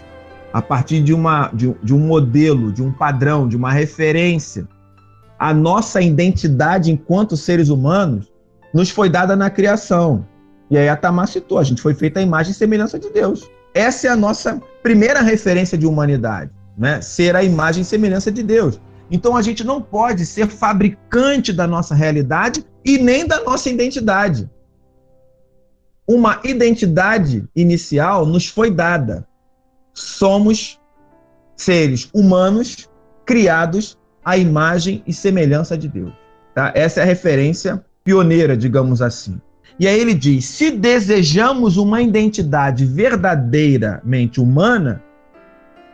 [0.53, 4.67] a partir de, uma, de, de um modelo, de um padrão, de uma referência.
[5.39, 8.33] A nossa identidade enquanto seres humanos
[8.73, 10.25] nos foi dada na criação.
[10.71, 13.49] E aí a Tamar citou, a gente foi feita a imagem e semelhança de Deus.
[13.73, 17.01] Essa é a nossa primeira referência de humanidade, né?
[17.01, 18.81] Ser a imagem e semelhança de Deus.
[19.11, 24.51] Então a gente não pode ser fabricante da nossa realidade e nem da nossa identidade.
[26.09, 29.27] Uma identidade inicial nos foi dada.
[29.93, 30.81] Somos
[31.57, 32.89] seres humanos
[33.25, 36.13] criados à imagem e semelhança de Deus.
[36.55, 36.73] Tá?
[36.75, 39.41] Essa é a referência pioneira, digamos assim.
[39.79, 45.03] E aí ele diz: se desejamos uma identidade verdadeiramente humana,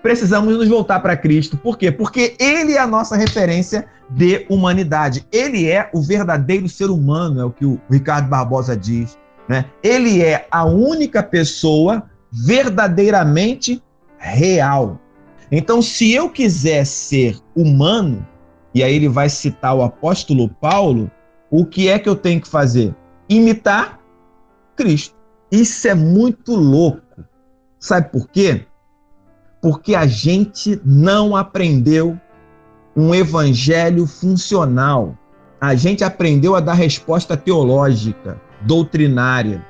[0.02, 1.56] precisamos nos voltar para Cristo.
[1.56, 1.90] Por quê?
[1.90, 5.26] Porque ele é a nossa referência de humanidade.
[5.32, 9.18] Ele é o verdadeiro ser humano, é o que o Ricardo Barbosa diz.
[9.48, 9.64] Né?
[9.82, 13.82] Ele é a única pessoa verdadeiramente
[14.18, 15.00] real.
[15.50, 18.26] Então, se eu quiser ser humano,
[18.74, 21.10] e aí ele vai citar o apóstolo Paulo,
[21.50, 22.94] o que é que eu tenho que fazer?
[23.36, 23.98] Imitar
[24.76, 25.14] Cristo.
[25.50, 27.24] Isso é muito louco.
[27.78, 28.66] Sabe por quê?
[29.60, 32.18] Porque a gente não aprendeu
[32.96, 35.16] um evangelho funcional.
[35.60, 39.64] A gente aprendeu a dar resposta teológica, doutrinária.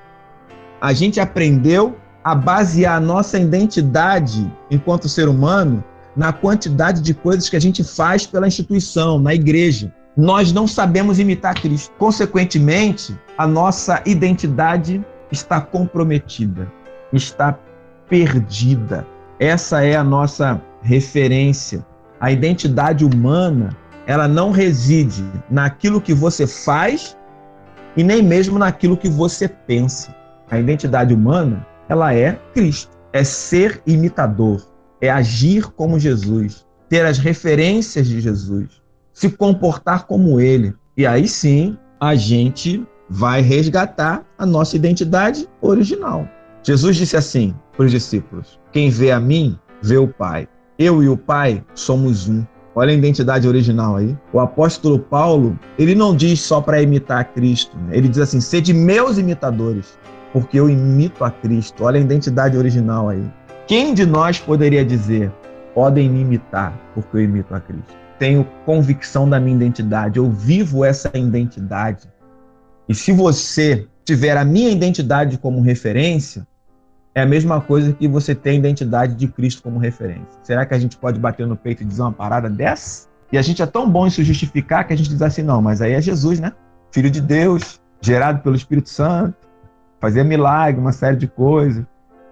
[0.81, 5.85] A gente aprendeu a basear a nossa identidade enquanto ser humano
[6.17, 9.93] na quantidade de coisas que a gente faz pela instituição, na igreja.
[10.17, 11.95] Nós não sabemos imitar Cristo.
[11.99, 16.71] Consequentemente, a nossa identidade está comprometida,
[17.13, 17.59] está
[18.09, 19.07] perdida.
[19.41, 21.85] Essa é a nossa referência.
[22.21, 23.75] A identidade humana,
[24.07, 27.17] ela não reside naquilo que você faz
[27.97, 30.15] e nem mesmo naquilo que você pensa.
[30.51, 34.63] A identidade humana, ela é Cristo, é ser imitador,
[35.01, 38.82] é agir como Jesus, ter as referências de Jesus,
[39.13, 40.75] se comportar como ele.
[40.97, 46.27] E aí sim, a gente vai resgatar a nossa identidade original.
[46.63, 50.49] Jesus disse assim para os discípulos: Quem vê a mim, vê o Pai.
[50.79, 52.45] Eu e o Pai somos um.
[52.75, 54.17] Olha a identidade original aí.
[54.33, 57.97] O apóstolo Paulo, ele não diz só para imitar Cristo, né?
[57.97, 59.99] ele diz assim: sede meus imitadores,
[60.33, 61.85] porque eu imito a Cristo.
[61.85, 63.23] Olha a identidade original aí.
[63.67, 65.31] Quem de nós poderia dizer,
[65.75, 68.02] podem me imitar, porque eu imito a Cristo?
[68.23, 72.09] Tenho convicção da minha identidade, eu vivo essa identidade.
[72.89, 76.47] E se você tiver a minha identidade como referência,
[77.17, 80.39] é a mesma coisa que você ter a identidade de Cristo como referência.
[80.45, 83.09] Será que a gente pode bater no peito e dizer uma parada dessa?
[83.33, 85.61] E a gente é tão bom em se justificar que a gente diz assim: não,
[85.61, 86.53] mas aí é Jesus, né?
[86.93, 89.35] Filho de Deus, gerado pelo Espírito Santo,
[90.01, 91.85] fazia milagre, uma série de coisas.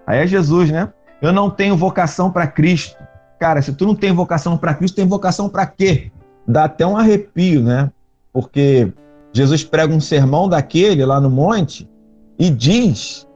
[0.07, 0.87] Aí é Jesus, né?
[1.21, 3.10] Eu não tenho vocação para Cristo.
[3.41, 6.11] Cara, se tu não tem vocação para Cristo, tem vocação para quê?
[6.47, 7.89] Dá até um arrepio, né?
[8.31, 8.93] Porque
[9.33, 11.89] Jesus prega um sermão daquele lá no monte
[12.37, 13.27] e diz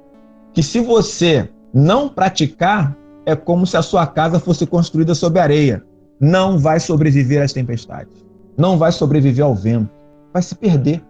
[0.53, 5.83] que se você não praticar, é como se a sua casa fosse construída sobre areia.
[6.19, 8.13] Não vai sobreviver às tempestades.
[8.55, 9.89] Não vai sobreviver ao vento.
[10.31, 11.03] Vai se perder.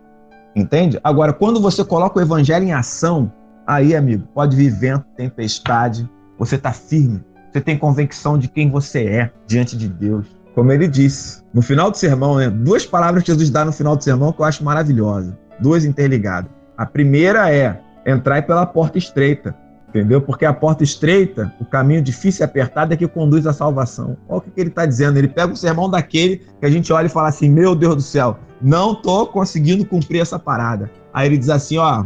[0.56, 0.98] Entende?
[1.04, 3.30] Agora, quando você coloca o evangelho em ação,
[3.68, 7.22] aí, amigo, pode vir vento, tempestade, você está firme.
[7.56, 10.28] Você tem convicção de quem você é diante de Deus.
[10.54, 12.50] Como ele disse no final do sermão, né?
[12.50, 16.52] duas palavras que Jesus dá no final do sermão que eu acho maravilhosas, duas interligadas.
[16.78, 19.56] A primeira é entrar pela porta estreita,
[19.88, 20.20] entendeu?
[20.20, 24.18] Porque a porta estreita, o caminho difícil e apertado é que conduz à salvação.
[24.28, 25.18] Olha o que, que ele está dizendo.
[25.18, 28.02] Ele pega o sermão daquele que a gente olha e fala assim: Meu Deus do
[28.02, 30.92] céu, não estou conseguindo cumprir essa parada.
[31.14, 32.04] Aí ele diz assim: Ó,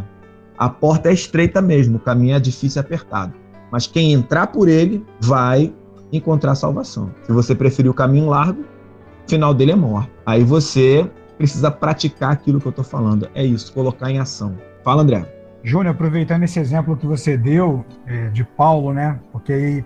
[0.56, 3.39] a porta é estreita mesmo, o caminho é difícil e apertado.
[3.70, 5.72] Mas quem entrar por ele vai
[6.12, 7.10] encontrar salvação.
[7.24, 10.10] Se você preferir o caminho largo, o final dele é morte.
[10.26, 13.28] Aí você precisa praticar aquilo que eu estou falando.
[13.34, 14.56] É isso, colocar em ação.
[14.84, 15.24] Fala, André.
[15.62, 19.18] Júnior, aproveitando esse exemplo que você deu é, de Paulo, né?
[19.30, 19.84] Porque aí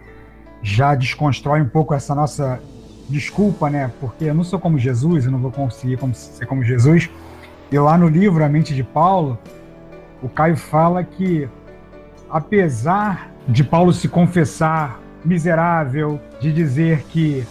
[0.62, 2.60] já desconstrói um pouco essa nossa
[3.08, 3.90] desculpa, né?
[4.00, 7.10] Porque eu não sou como Jesus, eu não vou conseguir ser como Jesus.
[7.70, 9.38] E lá no livro A Mente de Paulo,
[10.22, 11.48] o Caio fala que,
[12.30, 17.44] apesar de Paulo se confessar miserável, de dizer que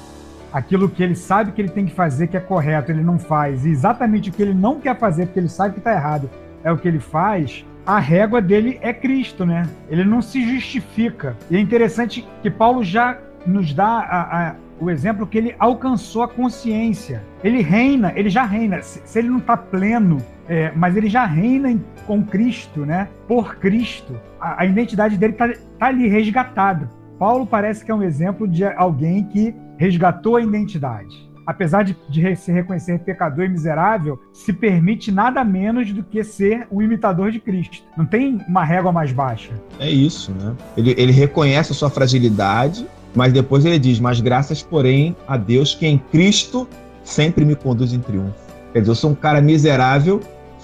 [0.51, 3.65] aquilo que ele sabe que ele tem que fazer que é correto, ele não faz,
[3.65, 6.29] e exatamente o que ele não quer fazer porque ele sabe que está errado
[6.63, 9.67] é o que ele faz, a régua dele é Cristo, né?
[9.89, 11.36] Ele não se justifica.
[11.51, 16.23] E é interessante que Paulo já nos dá a, a, o exemplo que ele alcançou
[16.23, 17.21] a consciência.
[17.43, 18.82] Ele reina, ele já reina.
[18.82, 23.08] Se, se ele não está pleno, é, mas ele já reina em, com Cristo, né?
[23.27, 24.19] Por Cristo.
[24.39, 26.89] A, a identidade dele está tá ali resgatada.
[27.17, 32.36] Paulo parece que é um exemplo de alguém que resgatou a identidade apesar de, de,
[32.36, 37.39] se reconhecer pecador e miserável, se permite nada menos do que ser o imitador de
[37.39, 37.84] Cristo.
[37.97, 39.51] Não tem uma régua mais baixa.
[39.79, 40.56] É isso, né?
[40.77, 45.75] Ele, ele reconhece a sua fragilidade, mas depois ele diz: Mas graças, porém, a Deus
[45.75, 46.67] que em Cristo
[47.03, 48.41] sempre me conduz em triunfo.
[48.71, 50.19] Quer dizer, eu sou um cara miserável,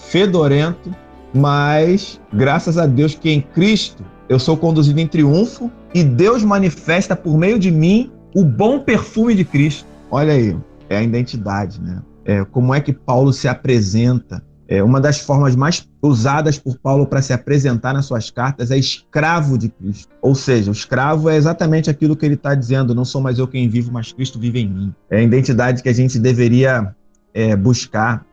[0.09, 0.93] fedorento,
[1.33, 7.15] mas graças a Deus que em Cristo eu sou conduzido em triunfo e Deus manifesta
[7.15, 9.85] por meio de mim o bom perfume de Cristo.
[10.11, 10.57] Olha aí,
[10.89, 12.01] é a identidade, né?
[12.25, 17.07] É, como é que Paulo se apresenta É, uma das formas mais usadas por Paulo
[17.07, 20.13] para se apresentar nas suas cartas é escravo de Cristo.
[20.21, 23.47] Ou seja, o escravo é exatamente aquilo que ele está dizendo: não sou mais eu
[23.47, 24.93] quem vivo, mas Cristo vive em mim.
[25.09, 26.95] É a identidade que a gente deveria
[27.33, 28.23] é, buscar.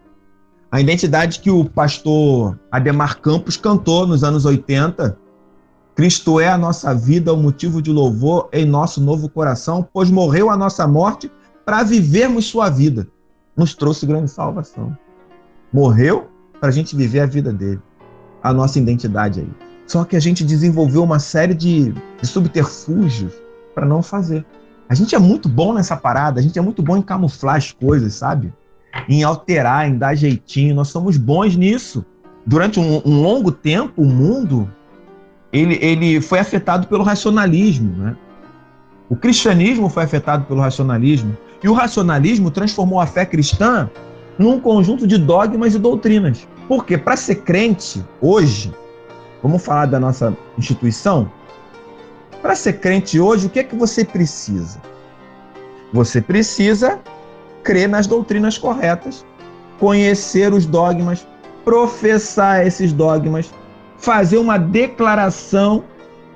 [0.77, 5.17] A identidade que o pastor Ademar Campos cantou nos anos 80.
[5.95, 10.51] Cristo é a nossa vida, o motivo de louvor em nosso novo coração, pois morreu
[10.51, 11.33] a nossa morte
[11.65, 13.09] para vivermos sua vida.
[13.57, 14.95] Nos trouxe grande salvação.
[15.73, 16.29] Morreu
[16.61, 17.81] para a gente viver a vida dele,
[18.43, 19.51] a nossa identidade aí.
[19.87, 23.33] Só que a gente desenvolveu uma série de, de subterfúgios
[23.75, 24.45] para não fazer.
[24.91, 27.73] A gente é muito bom nessa parada, a gente é muito bom em camuflar as
[27.73, 28.53] coisas, sabe?
[29.09, 30.75] Em alterar, em dar jeitinho.
[30.75, 32.05] Nós somos bons nisso.
[32.45, 34.71] Durante um, um longo tempo, o mundo
[35.53, 37.93] ele, ele foi afetado pelo racionalismo.
[37.97, 38.17] Né?
[39.09, 41.37] O cristianismo foi afetado pelo racionalismo.
[41.63, 43.89] E o racionalismo transformou a fé cristã
[44.39, 46.47] num conjunto de dogmas e doutrinas.
[46.69, 48.73] Porque para ser crente hoje,
[49.43, 51.31] vamos falar da nossa instituição,
[52.43, 54.81] para ser crente hoje, o que é que você precisa?
[55.93, 57.01] Você precisa
[57.67, 59.27] crer nas doutrinas corretas,
[59.81, 61.27] conhecer os dogmas,
[61.65, 63.53] professar esses dogmas,
[63.99, 65.83] fazer uma declaração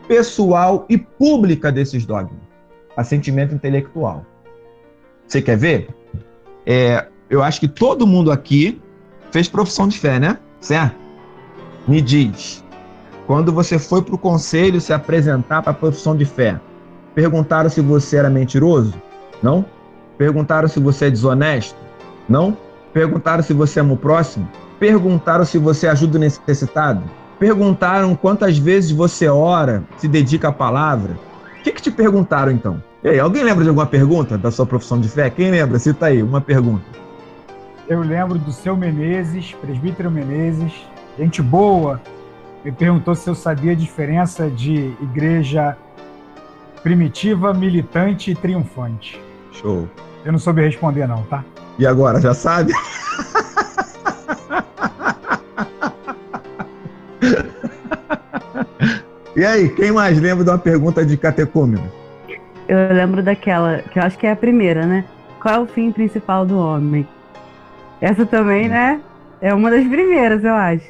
[0.09, 2.40] pessoal e pública desses dogmas.
[2.97, 4.27] Assentimento intelectual.
[5.25, 5.88] Você quer ver?
[6.66, 8.83] É, eu acho que todo mundo aqui
[9.31, 10.37] fez profissão de fé, né?
[10.61, 10.97] Certo?
[11.87, 12.64] Me diz,
[13.29, 16.61] quando você foi para o conselho se apresentar para a profissão de fé,
[17.14, 19.01] perguntaram se você era mentiroso?
[19.40, 19.64] Não?
[20.20, 21.78] Perguntaram se você é desonesto?
[22.28, 22.54] Não?
[22.92, 24.46] Perguntaram se você ama o próximo?
[24.78, 27.02] Perguntaram se você ajuda o necessitado?
[27.38, 31.16] Perguntaram quantas vezes você ora, se dedica à palavra?
[31.59, 32.83] O que, que te perguntaram então?
[33.02, 35.30] E aí, alguém lembra de alguma pergunta da sua profissão de fé?
[35.30, 35.78] Quem lembra?
[35.78, 36.85] Cita aí, uma pergunta.
[37.88, 40.87] Eu lembro do seu Menezes, presbítero Menezes,
[41.18, 41.98] gente boa,
[42.62, 45.78] me perguntou se eu sabia a diferença de igreja
[46.83, 49.18] primitiva, militante e triunfante.
[49.50, 49.88] Show.
[50.24, 51.44] Eu não soube responder, não, tá?
[51.78, 52.72] E agora, já sabe?
[59.35, 61.90] e aí, quem mais lembra de uma pergunta de catecúmeno?
[62.68, 65.04] Eu lembro daquela, que eu acho que é a primeira, né?
[65.40, 67.09] Qual é o fim principal do homem?
[68.00, 69.00] Essa também, né?
[69.40, 70.85] É uma das primeiras, eu acho.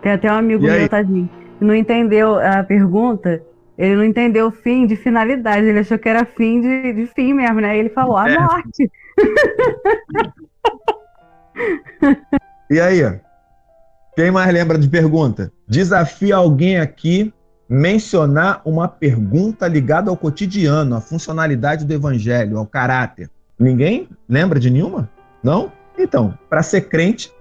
[0.00, 3.42] Tem até um amigo meu, tadinho, que não entendeu a pergunta
[3.78, 7.32] ele não entendeu o fim de finalidade, ele achou que era fim de, de fim
[7.32, 7.78] mesmo, né?
[7.78, 8.36] Ele falou a é.
[8.36, 8.90] morte.
[12.68, 13.20] e aí?
[14.16, 15.52] Quem mais lembra de pergunta?
[15.68, 17.32] Desafia alguém aqui
[17.68, 23.30] mencionar uma pergunta ligada ao cotidiano, à funcionalidade do evangelho, ao caráter.
[23.56, 25.08] Ninguém lembra de nenhuma?
[25.40, 25.70] Não?
[25.96, 27.32] Então, para ser crente,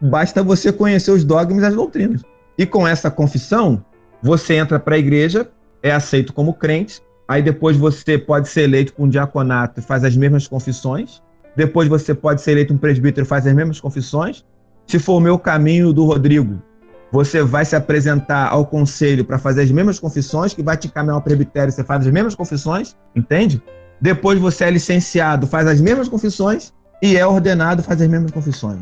[0.00, 2.22] basta você conhecer os dogmas e as doutrinas.
[2.56, 3.84] E com essa confissão,
[4.22, 5.50] você entra para a igreja
[5.82, 10.04] é aceito como crente, aí depois você pode ser eleito para um diaconato e faz
[10.04, 11.22] as mesmas confissões,
[11.56, 14.44] depois você pode ser eleito um presbítero e faz as mesmas confissões.
[14.86, 16.62] Se for o meu caminho do Rodrigo,
[17.10, 21.16] você vai se apresentar ao conselho para fazer as mesmas confissões, que vai te caminhar
[21.16, 23.62] ao presbitério, você faz as mesmas confissões, entende?
[24.00, 28.80] Depois você é licenciado, faz as mesmas confissões e é ordenado, faz as mesmas confissões.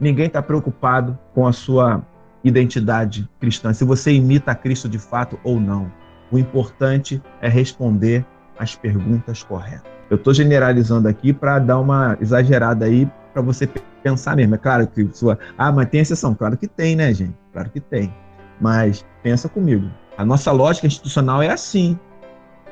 [0.00, 2.02] Ninguém está preocupado com a sua
[2.42, 5.92] identidade cristã, se você imita a Cristo de fato ou não.
[6.30, 8.24] O importante é responder
[8.58, 9.90] as perguntas corretas.
[10.08, 13.68] Eu estou generalizando aqui para dar uma exagerada aí para você
[14.02, 14.54] pensar mesmo.
[14.54, 15.38] É claro que sua.
[15.56, 16.34] Ah, mas tem exceção.
[16.34, 17.34] Claro que tem, né, gente?
[17.52, 18.12] Claro que tem.
[18.60, 19.90] Mas pensa comigo.
[20.18, 21.98] A nossa lógica institucional é assim.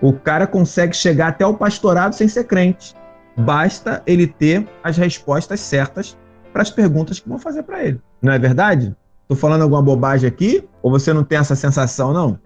[0.02, 2.94] O cara consegue chegar até o pastorado sem ser crente.
[3.36, 6.18] Basta ele ter as respostas certas
[6.52, 8.00] para as perguntas que vão fazer para ele.
[8.20, 8.94] Não é verdade?
[9.22, 10.68] Estou falando alguma bobagem aqui?
[10.82, 12.38] Ou você não tem essa sensação, não?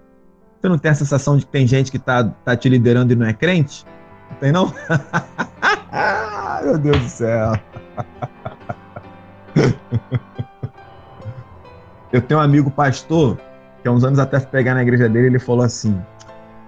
[0.62, 3.16] Você não tem a sensação de que tem gente que tá, tá te liderando e
[3.16, 3.85] não é crente?
[4.31, 4.72] Não tem, não?
[6.62, 7.53] Meu Deus do céu.
[12.13, 13.37] Eu tenho um amigo pastor,
[13.83, 16.00] que há uns anos até pegar na igreja dele, ele falou assim: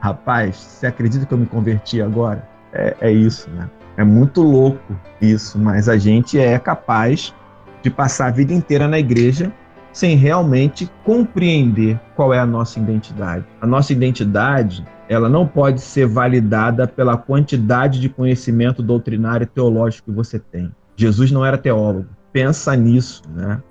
[0.00, 2.48] Rapaz, você acredita que eu me converti agora?
[2.72, 3.70] É, é isso, né?
[3.96, 7.32] É muito louco isso, mas a gente é capaz
[7.80, 9.52] de passar a vida inteira na igreja
[9.94, 13.46] sem realmente compreender qual é a nossa identidade.
[13.60, 20.10] A nossa identidade, ela não pode ser validada pela quantidade de conhecimento doutrinário e teológico
[20.10, 20.70] que você tem.
[20.96, 22.08] Jesus não era teólogo.
[22.32, 23.62] Pensa nisso, né?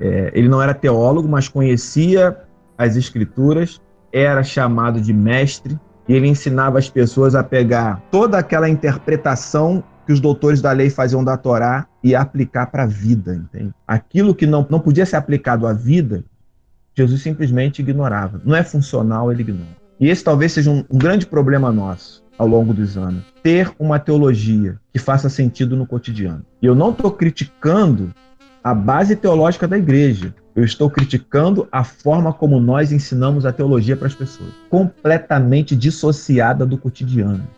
[0.00, 2.36] É, ele não era teólogo, mas conhecia
[2.76, 3.80] as escrituras,
[4.10, 5.78] era chamado de mestre
[6.08, 10.90] e ele ensinava as pessoas a pegar toda aquela interpretação que os doutores da lei
[10.90, 13.72] faziam da Torá e aplicar para a vida, entende?
[13.88, 16.22] Aquilo que não, não podia ser aplicado à vida,
[16.94, 18.42] Jesus simplesmente ignorava.
[18.44, 19.76] Não é funcional, ele ignora.
[19.98, 23.24] E esse talvez seja um, um grande problema nosso ao longo dos anos.
[23.42, 26.44] Ter uma teologia que faça sentido no cotidiano.
[26.60, 28.12] E eu não estou criticando
[28.62, 30.34] a base teológica da igreja.
[30.54, 34.50] Eu estou criticando a forma como nós ensinamos a teologia para as pessoas.
[34.68, 37.48] Completamente dissociada do cotidiano.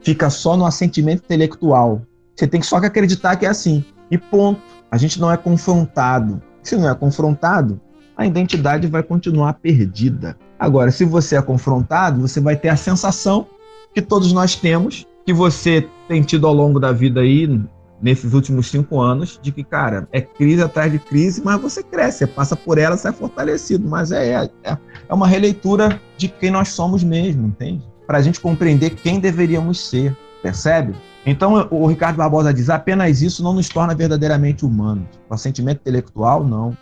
[0.00, 2.02] Fica só no assentimento intelectual.
[2.34, 3.84] Você tem só que acreditar que é assim.
[4.10, 4.60] E ponto.
[4.90, 6.42] A gente não é confrontado.
[6.62, 7.80] Se não é confrontado,
[8.16, 10.36] a identidade vai continuar perdida.
[10.58, 13.46] Agora, se você é confrontado, você vai ter a sensação
[13.94, 17.60] que todos nós temos, que você tem tido ao longo da vida aí,
[18.00, 22.18] nesses últimos cinco anos, de que, cara, é crise atrás de crise, mas você cresce,
[22.18, 23.88] você passa por ela, sai fortalecido.
[23.88, 24.78] Mas é, é,
[25.08, 27.82] é uma releitura de quem nós somos mesmo, entende?
[28.06, 30.94] Para a gente compreender quem deveríamos ser, percebe?
[31.24, 35.06] Então, o Ricardo Barbosa diz: apenas isso não nos torna verdadeiramente humanos.
[35.28, 36.76] O sentimento intelectual, não.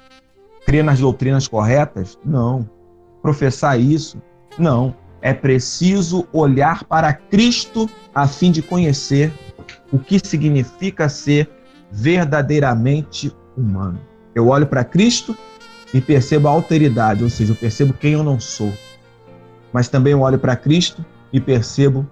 [0.64, 2.18] Crer nas doutrinas corretas?
[2.24, 2.68] Não.
[3.22, 4.20] Professar isso?
[4.58, 4.94] Não.
[5.22, 9.32] É preciso olhar para Cristo a fim de conhecer
[9.92, 11.50] o que significa ser
[11.92, 14.00] verdadeiramente humano.
[14.34, 15.36] Eu olho para Cristo
[15.92, 18.72] e percebo a alteridade, ou seja, eu percebo quem eu não sou.
[19.72, 22.08] Mas também olho para Cristo e percebo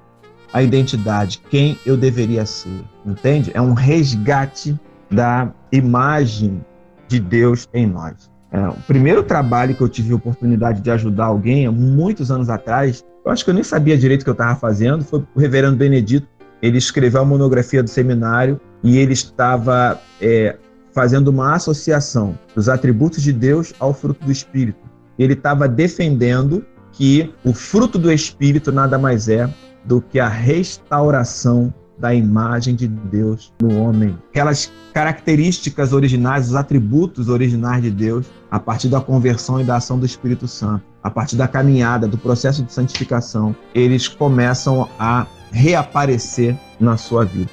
[0.53, 2.83] a identidade, quem eu deveria ser.
[3.05, 3.51] Entende?
[3.55, 4.79] É um resgate
[5.11, 6.65] da imagem
[7.07, 8.31] de Deus em nós.
[8.51, 12.49] É, o primeiro trabalho que eu tive a oportunidade de ajudar alguém, há muitos anos
[12.49, 15.39] atrás, eu acho que eu nem sabia direito o que eu estava fazendo, foi o
[15.39, 16.27] reverendo Benedito.
[16.63, 20.57] Ele escreveu a monografia do seminário e ele estava é,
[20.93, 24.81] fazendo uma associação dos atributos de Deus ao fruto do Espírito.
[25.19, 29.49] Ele estava defendendo que o fruto do Espírito nada mais é
[29.89, 34.17] do que a restauração da imagem de Deus no homem.
[34.31, 39.99] Aquelas características originais, os atributos originais de Deus, a partir da conversão e da ação
[39.99, 46.55] do Espírito Santo, a partir da caminhada, do processo de santificação, eles começam a reaparecer
[46.79, 47.51] na sua vida.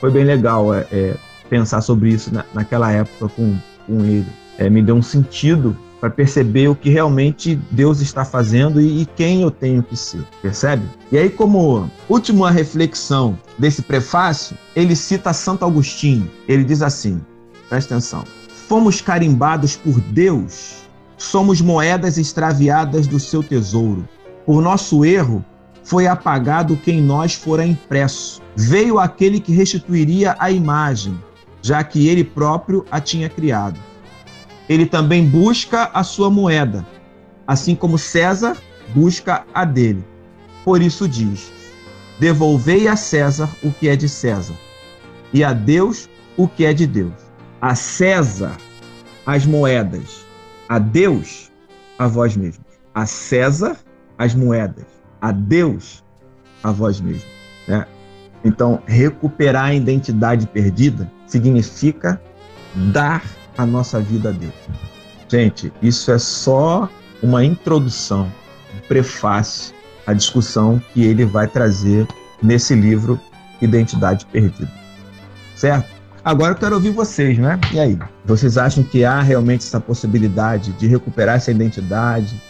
[0.00, 1.16] Foi bem legal é, é,
[1.50, 3.56] pensar sobre isso na, naquela época com,
[3.86, 4.26] com ele.
[4.58, 5.76] É, me deu um sentido
[6.06, 10.22] para perceber o que realmente Deus está fazendo e, e, quem eu tenho que ser,
[10.40, 10.84] percebe?
[11.10, 16.30] E aí, como última reflexão desse prefácio, ele cita Santo Agostinho.
[16.46, 17.20] Ele diz assim:
[17.68, 18.24] presta atenção.
[18.68, 20.88] Fomos carimbados por Deus,
[21.18, 24.08] somos moedas extraviadas do seu tesouro.
[24.44, 25.44] Por nosso erro,
[25.82, 28.40] foi apagado quem nós fora impresso.
[28.54, 31.18] Veio aquele que restituiria a imagem,
[31.60, 33.76] já que ele próprio a tinha criado
[34.68, 36.86] ele também busca a sua moeda,
[37.46, 38.56] assim como César
[38.94, 40.04] busca a dele.
[40.64, 41.52] Por isso diz:
[42.18, 44.54] Devolvei a César o que é de César,
[45.32, 47.12] e a Deus o que é de Deus.
[47.60, 48.56] A César
[49.24, 50.24] as moedas,
[50.68, 51.50] a Deus
[51.98, 52.66] a vós mesmos.
[52.94, 53.76] A César
[54.18, 54.86] as moedas,
[55.20, 56.04] a Deus
[56.62, 57.26] a vós mesmos.
[57.66, 57.86] Né?
[58.44, 62.20] Então, recuperar a identidade perdida significa
[62.92, 63.24] dar
[63.56, 64.54] a nossa vida a Deus.
[65.28, 66.88] Gente, isso é só
[67.22, 68.32] uma introdução,
[68.74, 69.74] um prefácio
[70.06, 72.06] à discussão que ele vai trazer
[72.42, 73.20] nesse livro
[73.60, 74.70] Identidade Perdida.
[75.56, 75.96] Certo?
[76.24, 77.58] Agora eu quero ouvir vocês, né?
[77.72, 77.98] E aí?
[78.24, 82.40] Vocês acham que há realmente essa possibilidade de recuperar essa identidade?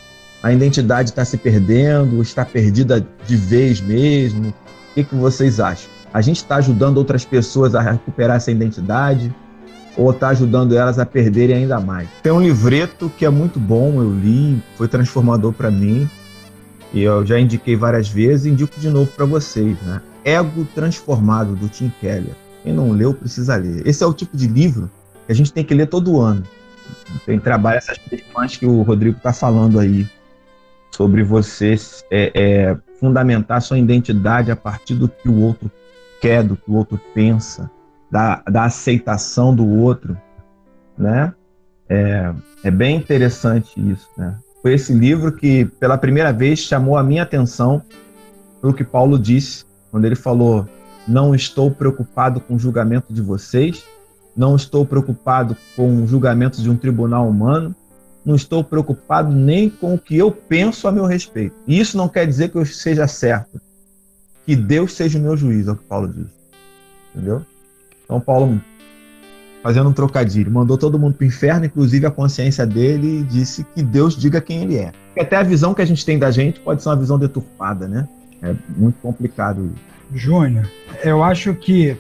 [0.42, 2.22] A identidade está se perdendo?
[2.22, 4.48] Está perdida de vez mesmo?
[4.48, 4.54] O
[4.94, 5.90] que, que vocês acham?
[6.12, 9.34] A gente está ajudando outras pessoas a recuperar essa identidade?
[9.96, 12.08] Ou está ajudando elas a perderem ainda mais.
[12.22, 16.08] Tem um livreto que é muito bom, eu li, foi transformador para mim,
[16.92, 20.00] e eu já indiquei várias vezes, indico de novo para vocês, né?
[20.24, 22.34] Ego Transformado, do Tim Keller.
[22.62, 23.86] Quem não leu, precisa ler.
[23.86, 24.90] Esse é o tipo de livro
[25.26, 26.42] que a gente tem que ler todo ano.
[27.24, 30.06] Tem trabalho essas questões que o Rodrigo está falando aí,
[30.90, 31.76] sobre você
[32.10, 35.70] é, é, fundamentar sua identidade a partir do que o outro
[36.20, 37.70] quer, do que o outro pensa
[38.10, 40.16] da, da aceitação do outro,
[40.96, 41.32] né?
[41.88, 42.32] É,
[42.64, 44.36] é bem interessante isso, né?
[44.62, 47.82] Foi esse livro que, pela primeira vez, chamou a minha atenção
[48.60, 50.68] para o que Paulo disse, quando ele falou:
[51.06, 53.84] Não estou preocupado com o julgamento de vocês,
[54.36, 57.74] não estou preocupado com o julgamento de um tribunal humano,
[58.24, 61.54] não estou preocupado nem com o que eu penso a meu respeito.
[61.66, 63.60] E isso não quer dizer que eu seja certo.
[64.44, 66.26] Que Deus seja o meu juiz, é o que Paulo diz.
[67.14, 67.46] Entendeu?
[68.06, 68.60] Então Paulo,
[69.62, 73.66] fazendo um trocadilho, mandou todo mundo para o inferno, inclusive a consciência dele, e disse
[73.74, 74.92] que Deus diga quem ele é.
[75.08, 77.88] Porque até a visão que a gente tem da gente pode ser uma visão deturpada,
[77.88, 78.08] né?
[78.40, 79.72] É muito complicado.
[80.14, 80.70] Júnior,
[81.02, 81.96] eu acho que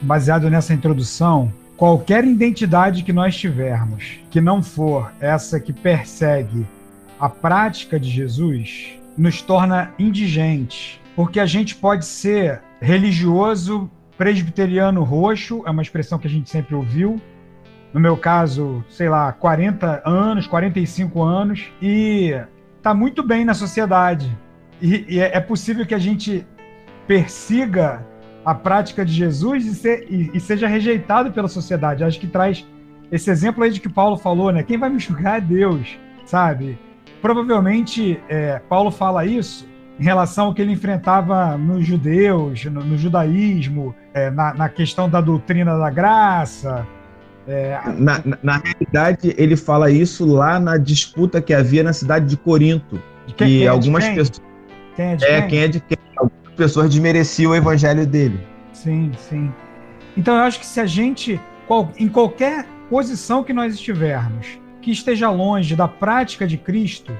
[0.00, 6.66] baseado nessa introdução, qualquer identidade que nós tivermos que não for essa que persegue
[7.18, 13.88] a prática de Jesus, nos torna indigentes, porque a gente pode ser religioso
[14.22, 17.20] presbiteriano roxo, é uma expressão que a gente sempre ouviu.
[17.92, 22.32] No meu caso, sei lá, 40 anos, 45 anos, e
[22.80, 24.30] tá muito bem na sociedade.
[24.80, 26.46] E, e é possível que a gente
[27.04, 28.06] persiga
[28.44, 32.04] a prática de Jesus e, ser, e, e, seja rejeitado pela sociedade.
[32.04, 32.64] Acho que traz
[33.10, 34.62] esse exemplo aí de que Paulo falou, né?
[34.62, 36.78] Quem vai me julgar é Deus, sabe?
[37.20, 39.66] Provavelmente é, Paulo fala isso
[40.02, 45.08] em relação ao que ele enfrentava nos judeus, no, no judaísmo, é, na, na, questão
[45.08, 46.84] da doutrina da graça.
[47.46, 47.78] É...
[47.96, 53.00] Na, na, realidade, ele fala isso lá na disputa que havia na cidade de Corinto.
[53.28, 54.42] De quem, que quem é algumas pessoas.
[54.96, 55.48] Quem é de é, quem?
[55.50, 55.98] quem é de quem?
[56.16, 58.40] Algumas pessoas desmereciam o evangelho dele.
[58.72, 59.52] Sim, sim.
[60.16, 61.40] Então eu acho que se a gente,
[61.96, 67.12] em qualquer posição que nós estivermos, que esteja longe da prática de Cristo,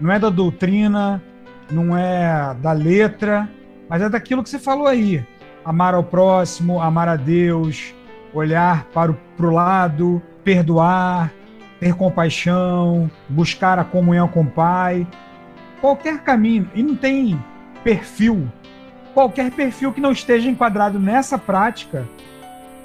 [0.00, 1.20] não é da doutrina,
[1.72, 3.48] não é da letra,
[3.88, 5.24] mas é daquilo que você falou aí.
[5.64, 7.94] Amar ao próximo, amar a Deus,
[8.34, 11.32] olhar para o lado, perdoar,
[11.78, 15.06] ter compaixão, buscar a comunhão com o Pai.
[15.80, 17.38] Qualquer caminho, e não tem
[17.82, 18.48] perfil,
[19.14, 22.06] qualquer perfil que não esteja enquadrado nessa prática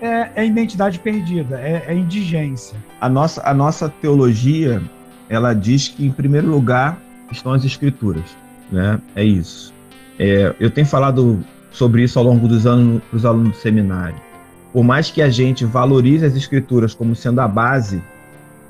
[0.01, 2.77] é, é identidade perdida, é, é indigência.
[2.99, 4.81] A nossa, a nossa teologia,
[5.29, 6.99] ela diz que, em primeiro lugar,
[7.31, 8.35] estão as escrituras,
[8.71, 8.99] né?
[9.15, 9.73] É isso.
[10.19, 11.39] É, eu tenho falado
[11.71, 14.19] sobre isso ao longo dos anos para os alunos do seminário.
[14.73, 18.01] Por mais que a gente valorize as escrituras como sendo a base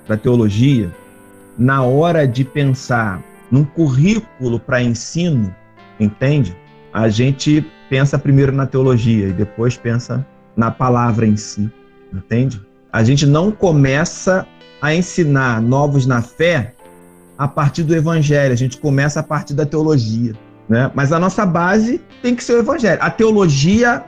[0.08, 0.92] da teologia,
[1.58, 5.54] na hora de pensar num currículo para ensino,
[6.00, 6.56] entende?
[6.94, 10.26] A gente pensa primeiro na teologia e depois pensa
[10.56, 11.72] na palavra em si,
[12.14, 12.62] entende?
[12.92, 14.46] A gente não começa
[14.82, 16.74] a ensinar novos na fé
[17.38, 20.34] a partir do evangelho, a gente começa a partir da teologia,
[20.68, 20.92] né?
[20.96, 23.00] Mas a nossa base tem que ser o evangelho.
[23.02, 24.04] A teologia,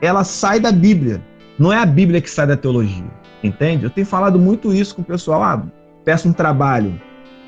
[0.00, 1.22] ela sai da Bíblia,
[1.58, 3.10] não é a Bíblia que sai da teologia,
[3.42, 3.84] entende?
[3.84, 5.62] Eu tenho falado muito isso com o pessoal, ah,
[6.04, 7.00] peço um trabalho,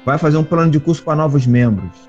[0.04, 2.08] vai fazer um plano de curso para novos membros,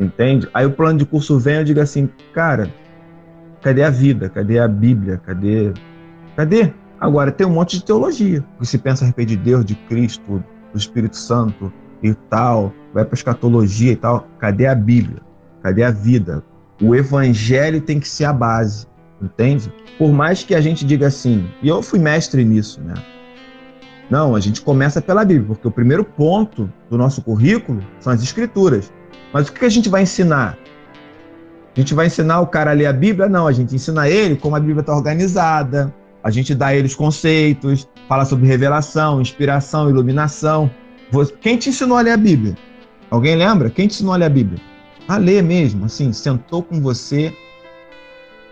[0.00, 0.48] entende?
[0.52, 2.68] Aí o plano de curso vem, eu digo assim, cara,
[3.62, 4.28] Cadê a vida?
[4.28, 5.18] Cadê a Bíblia?
[5.18, 5.72] Cadê?
[6.36, 6.72] Cadê?
[7.00, 10.42] Agora, tem um monte de teologia, que se pensa a respeito de Deus, de Cristo,
[10.72, 11.72] do Espírito Santo
[12.02, 14.26] e tal, vai para a escatologia e tal.
[14.38, 15.20] Cadê a Bíblia?
[15.62, 16.42] Cadê a vida?
[16.80, 18.86] O evangelho tem que ser a base,
[19.20, 19.72] entende?
[19.98, 22.94] Por mais que a gente diga assim, e eu fui mestre nisso, né?
[24.10, 28.22] Não, a gente começa pela Bíblia, porque o primeiro ponto do nosso currículo são as
[28.22, 28.92] Escrituras.
[29.32, 30.58] Mas o que a gente vai ensinar?
[31.74, 33.28] A gente vai ensinar o cara a ler a Bíblia?
[33.28, 36.94] Não, a gente ensina ele como a Bíblia está organizada, a gente dá ele os
[36.94, 40.70] conceitos, fala sobre revelação, inspiração, iluminação.
[41.40, 42.56] Quem te ensinou a ler a Bíblia?
[43.10, 43.68] Alguém lembra?
[43.70, 44.58] Quem te ensinou a ler a Bíblia?
[45.06, 47.36] A ler mesmo, assim, sentou com você,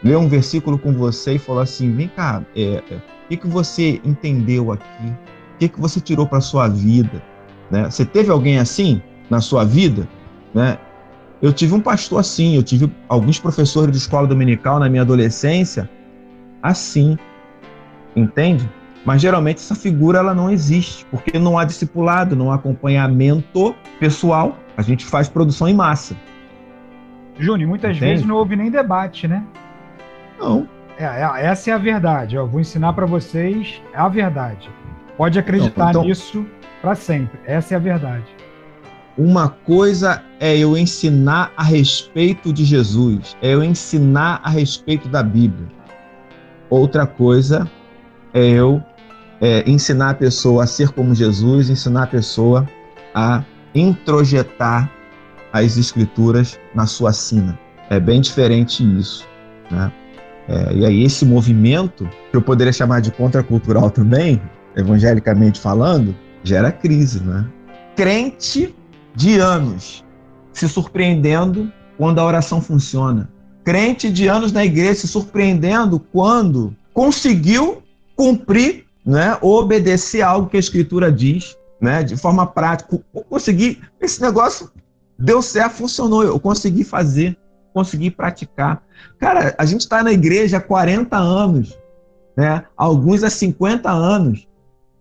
[0.02, 3.46] leu um versículo com você e falou assim: vem cá, é, é, o que, que
[3.46, 5.06] você entendeu aqui?
[5.54, 7.22] O que, que você tirou para sua vida?
[7.70, 7.88] Né?
[7.88, 9.00] Você teve alguém assim
[9.30, 10.08] na sua vida?
[10.52, 10.78] Né?
[11.40, 15.88] Eu tive um pastor assim, eu tive alguns professores de escola dominical na minha adolescência
[16.62, 17.16] assim,
[18.14, 18.68] entende?
[19.04, 24.58] Mas geralmente essa figura ela não existe, porque não há discipulado, não há acompanhamento pessoal.
[24.76, 26.14] A gente faz produção em massa.
[27.38, 28.12] Júnior, muitas entende?
[28.12, 29.42] vezes não houve nem debate, né?
[30.38, 30.68] Não.
[30.98, 32.36] É, é, essa é a verdade.
[32.36, 34.68] Eu vou ensinar para vocês a verdade.
[35.16, 36.04] Pode acreditar não, então...
[36.04, 36.46] nisso
[36.82, 37.38] para sempre.
[37.46, 38.24] Essa é a verdade.
[39.16, 45.22] Uma coisa é eu ensinar a respeito de Jesus, é eu ensinar a respeito da
[45.22, 45.68] Bíblia.
[46.70, 47.68] Outra coisa
[48.32, 48.82] é eu
[49.40, 52.68] é, ensinar a pessoa a ser como Jesus, ensinar a pessoa
[53.14, 53.42] a
[53.74, 54.90] introjetar
[55.52, 57.58] as escrituras na sua sina.
[57.88, 59.26] É bem diferente isso.
[59.70, 59.92] Né?
[60.48, 64.40] É, e aí esse movimento, que eu poderia chamar de contracultural também,
[64.76, 67.20] evangelicamente falando, gera crise.
[67.22, 67.46] Né?
[67.96, 68.74] Crente
[69.14, 70.04] de anos
[70.52, 73.28] se surpreendendo quando a oração funciona.
[73.64, 77.82] Crente de anos na igreja se surpreendendo quando conseguiu
[78.16, 83.00] cumprir, né, obedecer algo que a escritura diz, né, de forma prática.
[83.14, 84.70] Eu consegui, esse negócio
[85.18, 87.36] deu certo, funcionou, eu consegui fazer,
[87.72, 88.82] consegui praticar.
[89.18, 91.78] Cara, a gente está na igreja há 40 anos,
[92.36, 94.46] né, alguns há 50 anos.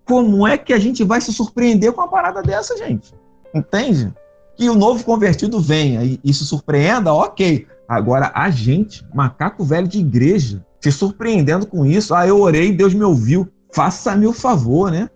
[0.06, 3.14] Como é que a gente vai se surpreender com uma parada dessa, gente?
[3.54, 4.12] Entende?
[4.58, 7.68] Que o novo convertido venha e isso surpreenda, ok.
[7.88, 12.14] Agora, a gente, macaco velho de igreja, se surpreendendo com isso.
[12.14, 13.48] Ah, eu orei, Deus me ouviu.
[13.72, 15.10] Faça-me o favor, né?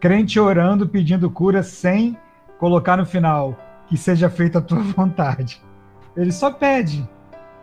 [0.00, 2.16] Crente orando, pedindo cura, sem
[2.58, 5.62] colocar no final que seja feita a tua vontade.
[6.16, 7.08] Ele só pede,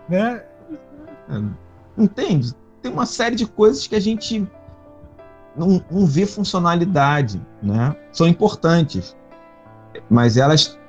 [0.10, 0.44] né?
[1.30, 1.42] É,
[1.98, 2.54] entende?
[2.82, 4.48] Tem uma série de coisas que a gente
[5.56, 7.96] não, não vê funcionalidade, né?
[8.12, 9.16] São importantes,
[10.10, 10.80] mas elas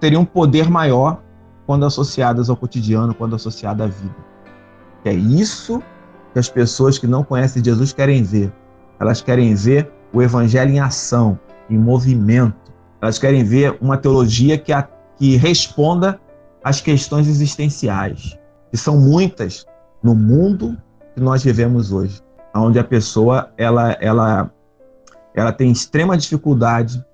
[0.00, 1.22] teriam um poder maior
[1.66, 4.16] quando associadas ao cotidiano, quando associadas à vida.
[5.04, 5.82] É isso
[6.32, 8.52] que as pessoas que não conhecem Jesus querem ver.
[9.02, 11.36] Elas querem ver o evangelho em ação,
[11.68, 12.72] em movimento.
[13.00, 16.20] Elas querem ver uma teologia que, a, que responda
[16.62, 18.38] às questões existenciais,
[18.70, 19.66] que são muitas
[20.04, 20.80] no mundo
[21.16, 22.20] que nós vivemos hoje,
[22.54, 24.52] onde a pessoa ela, ela,
[25.34, 27.04] ela tem extrema dificuldade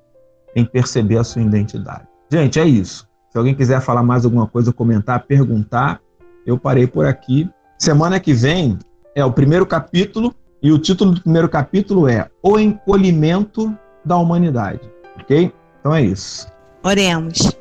[0.54, 2.06] em perceber a sua identidade.
[2.30, 3.08] Gente, é isso.
[3.30, 6.02] Se alguém quiser falar mais alguma coisa, comentar, perguntar,
[6.44, 7.48] eu parei por aqui.
[7.78, 8.78] Semana que vem
[9.14, 14.80] é o primeiro capítulo e o título do primeiro capítulo é O Encolhimento da Humanidade.
[15.20, 15.52] Ok?
[15.80, 16.46] Então é isso.
[16.82, 17.56] Oremos.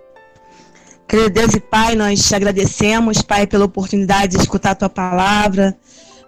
[1.08, 5.78] Querido Deus e Pai, nós te agradecemos, Pai, pela oportunidade de escutar a tua palavra,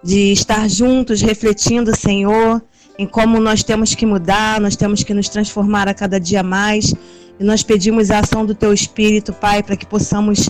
[0.02, 2.62] de estar juntos refletindo, Senhor,
[2.98, 6.94] em como nós temos que mudar, nós temos que nos transformar a cada dia mais.
[7.38, 10.48] E nós pedimos a ação do teu Espírito, Pai, para que possamos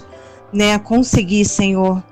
[0.53, 2.03] né, conseguir, Senhor,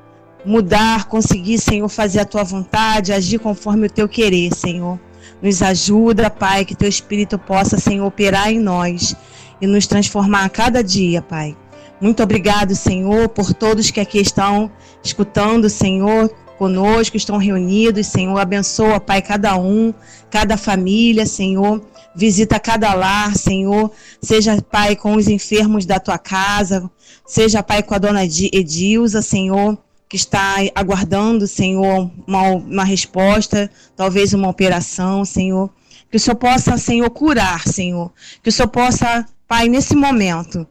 [0.45, 4.99] mudar, conseguir, Senhor, fazer a tua vontade, agir conforme o teu querer, Senhor.
[5.43, 9.15] Nos ajuda, Pai, que teu Espírito possa, Senhor, operar em nós
[9.61, 11.57] e nos transformar a cada dia, Pai.
[12.01, 14.71] Muito obrigado, Senhor, por todos que aqui estão
[15.03, 18.07] escutando, Senhor, conosco, estão reunidos.
[18.07, 19.93] Senhor, abençoa, Pai, cada um,
[20.31, 21.83] cada família, Senhor.
[22.15, 23.91] Visita cada lar, Senhor.
[24.21, 26.91] Seja, Pai, com os enfermos da tua casa.
[27.27, 29.79] Seja, Pai, com a dona Edilza, Senhor,
[30.09, 35.71] que está aguardando, Senhor, uma, uma resposta, talvez uma operação, Senhor.
[36.11, 38.11] Que o Senhor possa, Senhor, curar, Senhor.
[38.43, 40.67] Que o Senhor possa, Pai, nesse momento,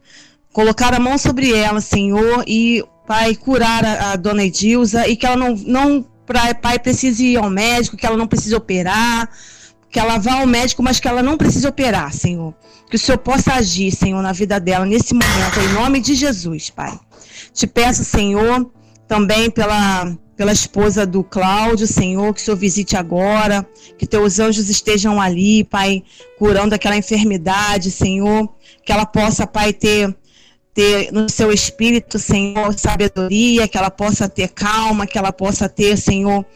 [0.52, 5.24] colocar a mão sobre ela, Senhor, e, Pai, curar a, a dona Edilza e que
[5.24, 9.30] ela não, não pra, Pai, precise ir ao médico, que ela não precise operar,
[9.88, 12.52] que ela vá ao médico, mas que ela não precise operar, Senhor.
[12.90, 16.70] Que o Senhor possa agir, Senhor, na vida dela nesse momento, em nome de Jesus,
[16.70, 16.98] Pai.
[17.52, 18.68] Te peço, Senhor,
[19.08, 23.66] também pela pela esposa do Cláudio, Senhor, que o Senhor visite agora,
[23.98, 26.04] que teus anjos estejam ali, Pai,
[26.38, 28.48] curando aquela enfermidade, Senhor,
[28.86, 30.16] que ela possa, Pai, ter
[30.72, 35.96] ter no seu espírito, Senhor, sabedoria, que ela possa ter calma, que ela possa ter,
[35.96, 36.46] Senhor,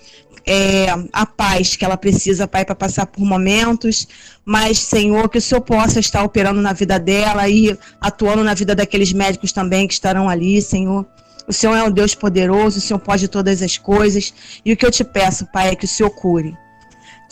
[0.46, 4.06] é, a paz que ela precisa, Pai, para passar por momentos,
[4.44, 8.76] mas, Senhor, que o Senhor possa estar operando na vida dela e atuando na vida
[8.76, 11.04] daqueles médicos também que estarão ali, Senhor.
[11.46, 14.32] O Senhor é um Deus poderoso, o Senhor pode todas as coisas,
[14.64, 16.56] e o que eu te peço, Pai, é que o Senhor cure.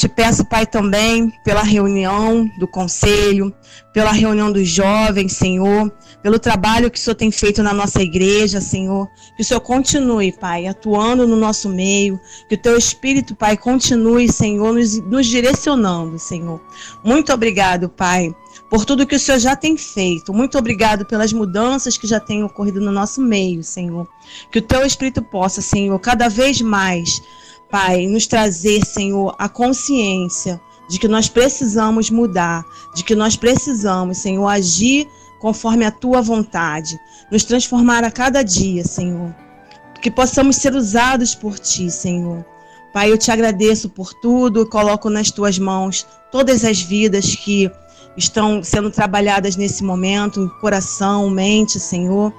[0.01, 3.55] Te peço, Pai, também pela reunião do conselho,
[3.93, 5.93] pela reunião dos jovens, Senhor,
[6.23, 9.11] pelo trabalho que o Senhor tem feito na nossa igreja, Senhor.
[9.37, 12.19] Que o Senhor continue, Pai, atuando no nosso meio.
[12.49, 16.63] Que o Teu Espírito, Pai, continue, Senhor, nos, nos direcionando, Senhor.
[17.05, 18.35] Muito obrigado, Pai,
[18.71, 20.33] por tudo que o Senhor já tem feito.
[20.33, 24.09] Muito obrigado pelas mudanças que já têm ocorrido no nosso meio, Senhor.
[24.51, 27.21] Que o Teu Espírito possa, Senhor, cada vez mais
[27.71, 32.65] Pai, nos trazer, Senhor, a consciência de que nós precisamos mudar,
[32.97, 35.07] de que nós precisamos, Senhor, agir
[35.39, 36.99] conforme a tua vontade,
[37.31, 39.33] nos transformar a cada dia, Senhor.
[40.03, 42.45] Que possamos ser usados por ti, Senhor.
[42.93, 47.71] Pai, eu te agradeço por tudo, coloco nas tuas mãos todas as vidas que
[48.17, 52.33] estão sendo trabalhadas nesse momento, coração, mente, Senhor.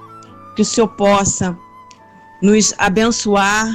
[0.54, 1.56] Que o Senhor possa
[2.40, 3.72] nos abençoar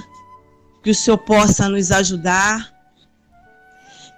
[0.88, 2.74] que o Senhor possa nos ajudar,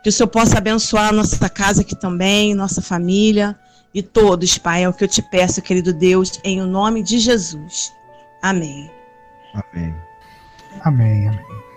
[0.04, 3.58] que o Senhor possa abençoar a nossa casa aqui também, nossa família
[3.92, 4.84] e todos, Pai.
[4.84, 7.92] É o que eu te peço, querido Deus, em o nome de Jesus.
[8.40, 8.92] Amém.
[9.56, 9.96] Amém.
[10.82, 11.69] Amém, amém.